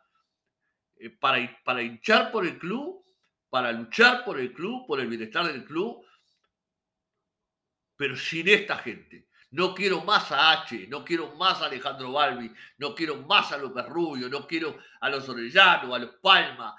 Eh, 1.00 1.08
para, 1.08 1.38
para 1.64 1.82
hinchar 1.82 2.30
por 2.30 2.46
el 2.46 2.58
club, 2.58 3.02
para 3.48 3.72
luchar 3.72 4.22
por 4.22 4.38
el 4.38 4.52
club, 4.52 4.86
por 4.86 5.00
el 5.00 5.08
bienestar 5.08 5.46
del 5.46 5.64
club, 5.64 6.04
pero 7.96 8.16
sin 8.16 8.48
esta 8.48 8.76
gente. 8.76 9.28
No 9.52 9.74
quiero 9.74 10.04
más 10.04 10.30
a 10.30 10.52
H, 10.52 10.86
no 10.88 11.02
quiero 11.02 11.34
más 11.36 11.62
a 11.62 11.66
Alejandro 11.66 12.12
Balbi, 12.12 12.52
no 12.76 12.94
quiero 12.94 13.16
más 13.22 13.50
a 13.50 13.58
López 13.58 13.86
Rubio, 13.86 14.28
no 14.28 14.46
quiero 14.46 14.78
a 15.00 15.08
los 15.08 15.28
Orellano, 15.28 15.94
a 15.94 15.98
los 15.98 16.16
Palma, 16.16 16.76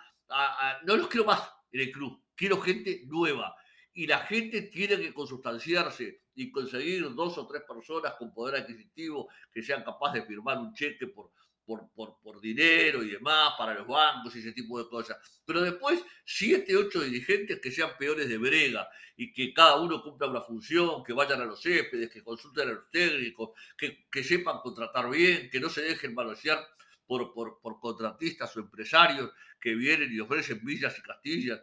no 0.83 0.95
los 0.95 1.07
quiero 1.07 1.25
más 1.25 1.51
en 1.71 1.81
el 1.81 1.91
club. 1.91 2.23
Quiero 2.35 2.61
gente 2.61 3.03
nueva. 3.07 3.55
Y 3.93 4.07
la 4.07 4.19
gente 4.19 4.61
tiene 4.63 4.97
que 4.97 5.13
consustanciarse 5.13 6.21
y 6.35 6.49
conseguir 6.49 7.13
dos 7.13 7.37
o 7.39 7.47
tres 7.47 7.63
personas 7.67 8.13
con 8.13 8.33
poder 8.33 8.61
adquisitivo 8.61 9.27
que 9.51 9.61
sean 9.61 9.83
capaces 9.83 10.21
de 10.21 10.27
firmar 10.27 10.59
un 10.59 10.73
cheque 10.73 11.07
por 11.07 11.31
por, 11.65 12.41
dinero 12.41 13.03
y 13.03 13.11
demás, 13.11 13.53
para 13.57 13.73
los 13.73 13.87
bancos 13.87 14.35
y 14.35 14.39
ese 14.39 14.51
tipo 14.51 14.81
de 14.81 14.89
cosas. 14.89 15.17
Pero 15.45 15.61
después, 15.61 16.03
siete, 16.25 16.75
ocho 16.75 17.01
dirigentes 17.01 17.59
que 17.59 17.71
sean 17.71 17.91
peores 17.97 18.27
de 18.27 18.37
brega 18.37 18.89
y 19.15 19.31
que 19.31 19.53
cada 19.53 19.77
uno 19.77 20.01
cumpla 20.01 20.27
una 20.27 20.41
función, 20.41 21.03
que 21.03 21.13
vayan 21.13 21.41
a 21.41 21.45
los 21.45 21.61
céspedes, 21.61 22.09
que 22.09 22.23
consulten 22.23 22.69
a 22.69 22.73
los 22.73 22.89
técnicos, 22.89 23.51
que, 23.77 24.23
sepan 24.23 24.59
contratar 24.59 25.09
bien, 25.09 25.49
que 25.49 25.59
no 25.59 25.69
se 25.69 25.81
dejen 25.81 26.13
manosear 26.13 26.59
por, 27.05 27.33
por, 27.33 27.59
por, 27.61 27.79
contratistas 27.79 28.55
o 28.55 28.59
empresarios 28.59 29.31
que 29.59 29.75
vienen 29.75 30.11
y 30.11 30.19
ofrecen 30.19 30.63
villas 30.63 30.97
y 30.97 31.01
castillas. 31.01 31.61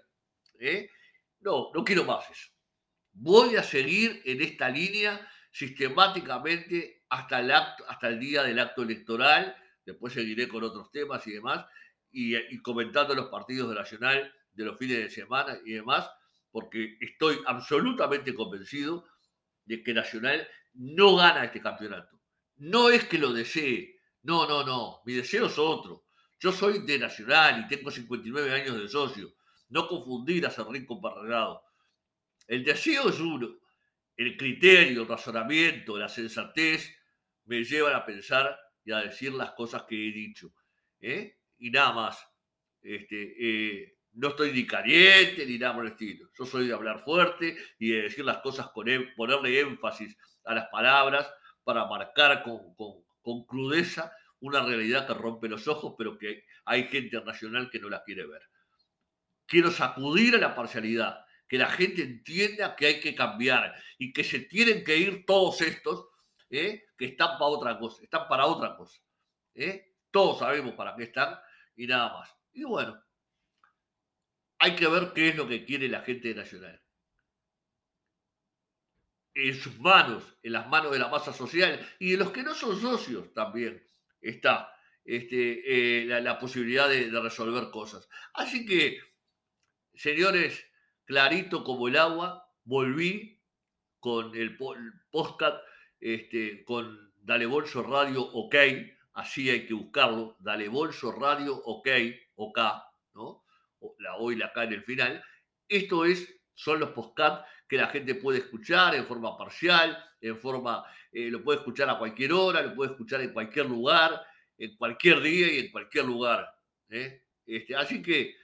¿eh? 0.58 0.90
No, 1.40 1.70
no 1.74 1.84
quiero 1.84 2.04
más 2.04 2.30
eso. 2.30 2.50
Voy 3.12 3.56
a 3.56 3.62
seguir 3.62 4.22
en 4.24 4.42
esta 4.42 4.68
línea 4.68 5.28
sistemáticamente 5.50 7.04
hasta 7.08 7.40
el, 7.40 7.50
acto, 7.50 7.84
hasta 7.88 8.08
el 8.08 8.20
día 8.20 8.42
del 8.42 8.58
acto 8.58 8.82
electoral 8.82 9.56
después 9.88 10.12
seguiré 10.12 10.48
con 10.48 10.62
otros 10.62 10.90
temas 10.90 11.26
y 11.26 11.32
demás, 11.32 11.66
y, 12.10 12.58
comentando 12.60 13.14
los 13.14 13.28
partidos 13.28 13.70
de 13.70 13.74
Nacional 13.74 14.34
de 14.52 14.64
los 14.64 14.78
fines 14.78 14.98
de 14.98 15.10
semana 15.10 15.58
y 15.64 15.72
demás, 15.72 16.10
porque 16.50 16.96
estoy 17.00 17.38
absolutamente 17.46 18.34
convencido 18.34 19.06
de 19.64 19.82
que 19.82 19.94
Nacional 19.94 20.46
no 20.74 21.16
gana 21.16 21.44
este 21.44 21.60
campeonato. 21.60 22.20
No 22.56 22.90
es 22.90 23.04
que 23.04 23.18
lo 23.18 23.32
desee, 23.32 23.96
no, 24.22 24.46
no, 24.46 24.64
no, 24.64 25.00
mi 25.06 25.14
deseo 25.14 25.46
es 25.46 25.58
otro. 25.58 26.04
Yo 26.38 26.52
soy 26.52 26.84
de 26.84 26.98
Nacional 26.98 27.64
y 27.64 27.68
tengo 27.68 27.90
59 27.90 28.52
años 28.52 28.78
de 28.78 28.88
socio. 28.88 29.34
No 29.70 29.86
confundir 29.86 30.46
a 30.46 30.50
Serrín 30.50 30.86
con 30.86 31.00
Parragado. 31.00 31.62
El 32.46 32.64
deseo 32.64 33.08
es 33.08 33.20
uno. 33.20 33.58
El 34.16 34.36
criterio, 34.36 35.02
el 35.02 35.08
razonamiento, 35.08 35.96
la 35.96 36.08
sensatez 36.08 36.94
me 37.44 37.64
llevan 37.64 37.94
a 37.94 38.04
pensar 38.04 38.58
a 38.92 39.00
decir 39.00 39.32
las 39.32 39.52
cosas 39.52 39.84
que 39.84 39.94
he 39.94 40.12
dicho. 40.12 40.52
¿eh? 41.00 41.38
Y 41.58 41.70
nada 41.70 41.92
más. 41.92 42.24
Este, 42.80 43.34
eh, 43.38 43.98
no 44.18 44.28
estoy 44.28 44.52
ni 44.52 44.66
caliente 44.66 45.46
ni 45.46 45.58
nada 45.58 45.74
por 45.74 45.86
el 45.86 45.92
estilo. 45.92 46.28
Yo 46.36 46.44
soy 46.44 46.66
de 46.66 46.74
hablar 46.74 47.00
fuerte 47.04 47.56
y 47.78 47.90
de 47.90 48.02
decir 48.02 48.24
las 48.24 48.38
cosas 48.38 48.68
con 48.70 48.88
em, 48.88 49.14
ponerle 49.14 49.60
énfasis 49.60 50.16
a 50.44 50.54
las 50.54 50.68
palabras 50.68 51.30
para 51.62 51.86
marcar 51.86 52.42
con, 52.42 52.74
con, 52.74 53.44
crudeza 53.46 54.10
una 54.40 54.64
realidad 54.64 55.06
que 55.06 55.14
rompe 55.14 55.48
los 55.48 55.68
ojos, 55.68 55.94
pero 55.98 56.16
que 56.16 56.44
hay 56.64 56.84
gente 56.84 57.22
nacional 57.22 57.70
que 57.70 57.78
no 57.78 57.88
la 57.88 58.02
quiere 58.02 58.26
ver. 58.26 58.42
Quiero 59.46 59.70
sacudir 59.70 60.34
a 60.34 60.38
la 60.38 60.54
parcialidad, 60.54 61.24
que 61.46 61.58
la 61.58 61.68
gente 61.68 62.02
entienda 62.02 62.74
que 62.74 62.86
hay 62.86 63.00
que 63.00 63.14
cambiar 63.14 63.74
y 63.98 64.12
que 64.12 64.24
se 64.24 64.40
tienen 64.40 64.82
que 64.82 64.96
ir 64.96 65.26
todos 65.26 65.60
estos 65.60 66.08
¿eh? 66.50 66.86
que 66.96 67.06
están 67.06 67.38
para 67.38 67.50
otra 67.50 67.78
cosa, 67.78 68.02
están 68.02 68.28
para 68.28 68.46
otra 68.46 68.76
cosa. 68.76 69.00
¿eh? 69.54 69.96
Todos 70.10 70.38
sabemos 70.38 70.74
para 70.74 70.94
qué 70.96 71.04
están 71.04 71.38
y 71.76 71.86
nada 71.86 72.12
más. 72.12 72.34
Y 72.52 72.64
bueno, 72.64 73.02
hay 74.58 74.74
que 74.74 74.88
ver 74.88 75.12
qué 75.14 75.28
es 75.28 75.36
lo 75.36 75.46
que 75.46 75.64
quiere 75.64 75.88
la 75.88 76.02
gente 76.02 76.34
nacional. 76.34 76.82
En 79.34 79.54
sus 79.54 79.78
manos, 79.78 80.36
en 80.42 80.52
las 80.52 80.68
manos 80.68 80.90
de 80.90 80.98
la 80.98 81.08
masa 81.08 81.32
social 81.32 81.78
y 81.98 82.12
de 82.12 82.16
los 82.16 82.32
que 82.32 82.42
no 82.42 82.54
son 82.54 82.80
socios 82.80 83.32
también 83.32 83.86
está 84.20 84.74
este, 85.04 86.02
eh, 86.02 86.20
la, 86.20 86.38
posibilidad 86.38 86.88
de, 86.88 87.10
resolver 87.20 87.70
cosas. 87.70 88.08
Así 88.34 88.66
que, 88.66 88.98
señores, 89.94 90.66
clarito 91.04 91.62
como 91.62 91.88
el 91.88 91.96
agua, 91.96 92.52
volví 92.64 93.40
con 94.00 94.34
el, 94.34 94.58
el 94.58 94.92
podcast 95.10 95.62
este, 96.00 96.64
con 96.64 97.12
Dale 97.20 97.46
Bolso 97.46 97.82
Radio 97.82 98.22
OK, 98.22 98.54
así 99.14 99.50
hay 99.50 99.66
que 99.66 99.74
buscarlo, 99.74 100.36
Dale 100.40 100.68
Bolso 100.68 101.12
Radio 101.12 101.56
OK, 101.56 101.88
OK, 102.36 102.58
¿no? 103.14 103.44
La 103.98 104.16
O 104.16 104.30
la 104.30 104.52
K 104.52 104.64
en 104.64 104.72
el 104.72 104.82
final. 104.82 105.22
Esto 105.68 106.04
es, 106.04 106.40
son 106.54 106.80
los 106.80 106.90
podcasts 106.90 107.48
que 107.68 107.76
la 107.76 107.88
gente 107.88 108.14
puede 108.14 108.38
escuchar 108.38 108.94
en 108.94 109.06
forma 109.06 109.36
parcial, 109.36 110.02
en 110.20 110.38
forma, 110.38 110.84
eh, 111.12 111.30
lo 111.30 111.44
puede 111.44 111.58
escuchar 111.58 111.90
a 111.90 111.98
cualquier 111.98 112.32
hora, 112.32 112.62
lo 112.62 112.74
puede 112.74 112.92
escuchar 112.92 113.20
en 113.20 113.32
cualquier 113.32 113.66
lugar, 113.66 114.24
en 114.56 114.76
cualquier 114.76 115.20
día 115.20 115.52
y 115.52 115.58
en 115.58 115.70
cualquier 115.70 116.06
lugar. 116.06 116.50
¿eh? 116.88 117.24
Este, 117.46 117.76
así 117.76 118.02
que 118.02 118.36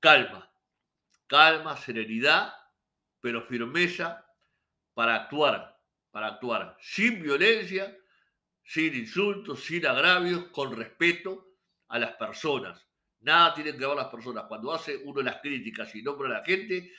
calma, 0.00 0.50
calma, 1.26 1.76
serenidad, 1.76 2.52
pero 3.20 3.42
firmeza 3.42 4.24
para 4.94 5.16
actuar 5.16 5.77
para 6.10 6.28
actuar 6.28 6.76
sin 6.80 7.22
violencia, 7.22 7.96
sin 8.62 8.94
insultos, 8.94 9.64
sin 9.64 9.86
agravios, 9.86 10.46
con 10.48 10.76
respeto 10.76 11.56
a 11.88 11.98
las 11.98 12.12
personas. 12.16 12.86
Nada 13.20 13.54
tienen 13.54 13.78
que 13.78 13.86
ver 13.86 13.96
las 13.96 14.08
personas. 14.08 14.44
Cuando 14.46 14.72
hace 14.72 14.96
uno 14.96 15.22
las 15.22 15.40
críticas 15.40 15.94
y 15.94 16.02
nombra 16.02 16.28
a 16.28 16.40
la 16.40 16.44
gente, 16.44 16.92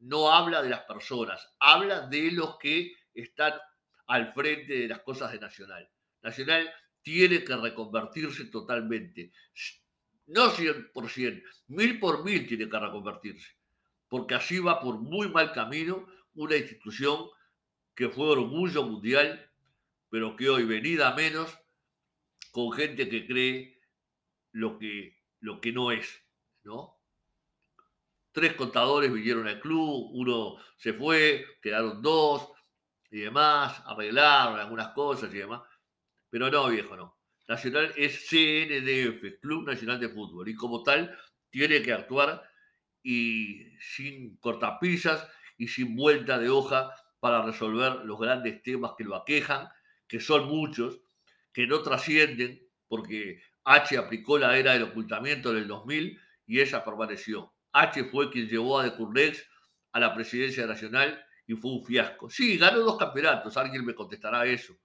no 0.00 0.32
habla 0.32 0.62
de 0.62 0.70
las 0.70 0.82
personas, 0.82 1.54
habla 1.58 2.06
de 2.06 2.30
los 2.32 2.58
que 2.58 2.92
están 3.14 3.54
al 4.06 4.32
frente 4.34 4.74
de 4.80 4.88
las 4.88 5.00
cosas 5.00 5.32
de 5.32 5.38
Nacional. 5.38 5.88
Nacional 6.22 6.70
tiene 7.02 7.44
que 7.44 7.56
reconvertirse 7.56 8.46
totalmente. 8.46 9.32
No 10.26 10.50
100%, 10.50 11.42
mil 11.68 12.00
por 12.00 12.24
mil 12.24 12.46
tiene 12.46 12.68
que 12.68 12.78
reconvertirse, 12.78 13.56
porque 14.08 14.34
así 14.34 14.58
va 14.58 14.80
por 14.80 14.98
muy 14.98 15.28
mal 15.28 15.52
camino 15.52 16.06
una 16.34 16.56
institución 16.56 17.28
que 17.96 18.10
fue 18.10 18.28
orgullo 18.28 18.84
mundial, 18.84 19.50
pero 20.10 20.36
que 20.36 20.50
hoy 20.50 20.64
venida 20.64 21.16
menos 21.16 21.58
con 22.52 22.70
gente 22.70 23.08
que 23.08 23.26
cree 23.26 23.80
lo 24.52 24.78
que, 24.78 25.16
lo 25.40 25.60
que 25.60 25.72
no 25.72 25.90
es, 25.90 26.22
¿no? 26.62 27.00
Tres 28.32 28.52
contadores 28.52 29.12
vinieron 29.12 29.48
al 29.48 29.60
club, 29.60 30.10
uno 30.12 30.58
se 30.76 30.92
fue, 30.92 31.46
quedaron 31.62 32.02
dos 32.02 32.52
y 33.10 33.20
demás, 33.20 33.82
arreglaron 33.86 34.60
algunas 34.60 34.88
cosas 34.88 35.32
y 35.34 35.38
demás, 35.38 35.62
pero 36.28 36.50
no, 36.50 36.68
viejo, 36.68 36.96
no. 36.96 37.16
Nacional 37.48 37.94
es 37.96 38.28
CNDF, 38.28 39.40
Club 39.40 39.66
Nacional 39.66 40.00
de 40.00 40.10
Fútbol, 40.10 40.48
y 40.48 40.54
como 40.54 40.82
tal 40.82 41.16
tiene 41.48 41.80
que 41.80 41.92
actuar 41.92 42.42
y 43.02 43.78
sin 43.78 44.36
cortapisas 44.36 45.26
y 45.56 45.68
sin 45.68 45.96
vuelta 45.96 46.38
de 46.38 46.50
hoja 46.50 46.92
para 47.20 47.42
resolver 47.42 48.04
los 48.04 48.18
grandes 48.18 48.62
temas 48.62 48.92
que 48.96 49.04
lo 49.04 49.16
aquejan, 49.16 49.68
que 50.06 50.20
son 50.20 50.46
muchos, 50.46 51.00
que 51.52 51.66
no 51.66 51.82
trascienden, 51.82 52.62
porque 52.88 53.40
H 53.64 53.96
aplicó 53.98 54.38
la 54.38 54.56
era 54.56 54.72
del 54.72 54.84
ocultamiento 54.84 55.50
en 55.50 55.58
el 55.58 55.68
2000 55.68 56.20
y 56.46 56.60
esa 56.60 56.84
permaneció. 56.84 57.52
H 57.72 58.04
fue 58.04 58.30
quien 58.30 58.48
llevó 58.48 58.78
a 58.78 58.84
De 58.84 58.94
Curnex 58.94 59.44
a 59.92 60.00
la 60.00 60.14
presidencia 60.14 60.66
nacional 60.66 61.24
y 61.46 61.54
fue 61.54 61.72
un 61.72 61.84
fiasco. 61.84 62.30
Sí, 62.30 62.58
ganó 62.58 62.80
dos 62.80 62.96
campeonatos, 62.96 63.56
alguien 63.56 63.84
me 63.84 63.94
contestará 63.94 64.46
eso. 64.46 64.76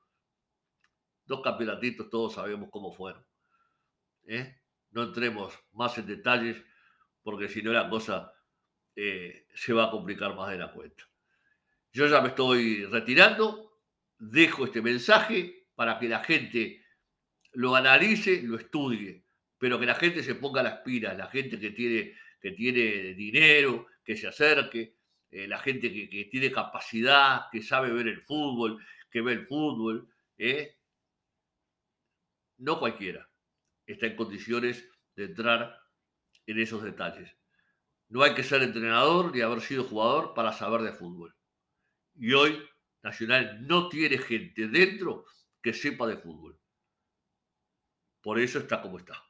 Dos 1.25 1.41
campeonatitos, 1.41 2.09
todos 2.09 2.33
sabemos 2.33 2.69
cómo 2.71 2.91
fueron. 2.91 3.25
¿eh? 4.25 4.61
No 4.91 5.03
entremos 5.03 5.53
más 5.73 5.97
en 5.97 6.07
detalles 6.07 6.57
porque 7.23 7.49
si 7.49 7.61
no 7.61 7.71
la 7.71 7.89
cosa 7.89 8.33
eh, 8.95 9.47
se 9.53 9.73
va 9.73 9.85
a 9.85 9.91
complicar 9.91 10.35
más 10.35 10.51
de 10.51 10.57
la 10.57 10.71
cuenta. 10.71 11.10
Yo 11.93 12.07
ya 12.07 12.21
me 12.21 12.29
estoy 12.29 12.85
retirando, 12.85 13.79
dejo 14.17 14.65
este 14.65 14.81
mensaje 14.81 15.67
para 15.75 15.99
que 15.99 16.07
la 16.07 16.23
gente 16.23 16.85
lo 17.53 17.75
analice, 17.75 18.41
lo 18.43 18.57
estudie, 18.57 19.25
pero 19.57 19.79
que 19.79 19.85
la 19.85 19.95
gente 19.95 20.23
se 20.23 20.35
ponga 20.35 20.63
las 20.63 20.79
pilas, 20.79 21.17
la 21.17 21.27
gente 21.27 21.59
que 21.59 21.71
tiene, 21.71 22.15
que 22.39 22.51
tiene 22.51 23.13
dinero, 23.13 23.87
que 24.03 24.15
se 24.15 24.27
acerque, 24.27 24.95
eh, 25.29 25.47
la 25.47 25.59
gente 25.59 25.91
que, 25.91 26.25
tiene 26.25 26.51
capacidad, 26.51 27.49
que 27.51 27.61
sabe 27.61 27.91
ver 27.91 28.07
el 28.07 28.21
fútbol, 28.21 28.83
que 29.09 29.21
ve 29.21 29.33
el 29.33 29.47
fútbol. 29.47 30.09
¿eh? 30.37 30.77
No 32.57 32.79
cualquiera 32.79 33.29
está 33.85 34.05
en 34.07 34.15
condiciones 34.15 34.89
de 35.15 35.25
entrar 35.25 35.81
en 36.45 36.59
esos 36.59 36.83
detalles. 36.83 37.35
No 38.09 38.23
hay 38.23 38.33
que 38.33 38.43
ser 38.43 38.61
entrenador 38.61 39.33
ni 39.33 39.41
haber 39.41 39.61
sido 39.61 39.83
jugador 39.83 40.33
para 40.33 40.53
saber 40.53 40.81
de 40.81 40.91
fútbol. 40.91 41.35
Y 42.15 42.33
hoy 42.33 42.61
Nacional 43.03 43.65
no 43.65 43.89
tiene 43.89 44.17
gente 44.17 44.67
dentro 44.67 45.25
que 45.61 45.73
sepa 45.73 46.07
de 46.07 46.17
fútbol. 46.17 46.59
Por 48.21 48.39
eso 48.39 48.59
está 48.59 48.81
como 48.81 48.99
está. 48.99 49.23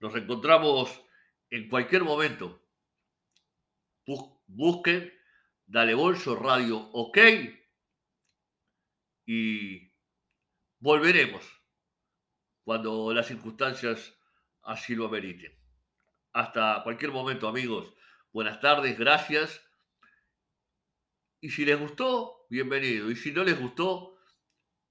Nos 0.00 0.14
encontramos 0.16 1.02
en 1.50 1.68
cualquier 1.68 2.04
momento. 2.04 2.62
Busquen 4.46 5.12
Dale 5.68 5.94
Bolso 5.94 6.36
Radio 6.36 6.78
OK 6.92 7.18
y 9.26 9.92
volveremos 10.78 11.44
cuando 12.62 13.12
las 13.12 13.26
circunstancias 13.26 14.16
así 14.62 14.94
lo 14.94 15.06
ameriten. 15.06 15.52
Hasta 16.32 16.82
cualquier 16.84 17.10
momento, 17.10 17.48
amigos. 17.48 17.92
Buenas 18.32 18.60
tardes, 18.60 18.96
gracias 18.96 19.65
y 21.46 21.50
si 21.50 21.64
les 21.64 21.78
gustó, 21.78 22.44
bienvenido. 22.50 23.08
Y 23.08 23.14
si 23.14 23.30
no 23.30 23.44
les 23.44 23.56
gustó, 23.56 24.18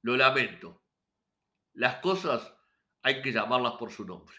lo 0.04 0.16
lamento. 0.16 0.82
Las 1.74 1.98
cosas 1.98 2.56
hay 3.02 3.22
que 3.22 3.34
llamarlas 3.34 3.74
por 3.74 3.92
su 3.92 4.06
nombre. 4.06 4.38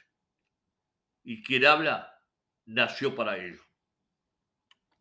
Y 1.23 1.43
quien 1.43 1.67
habla 1.67 2.25
nació 2.65 3.15
para 3.15 3.37
ello. 3.37 3.63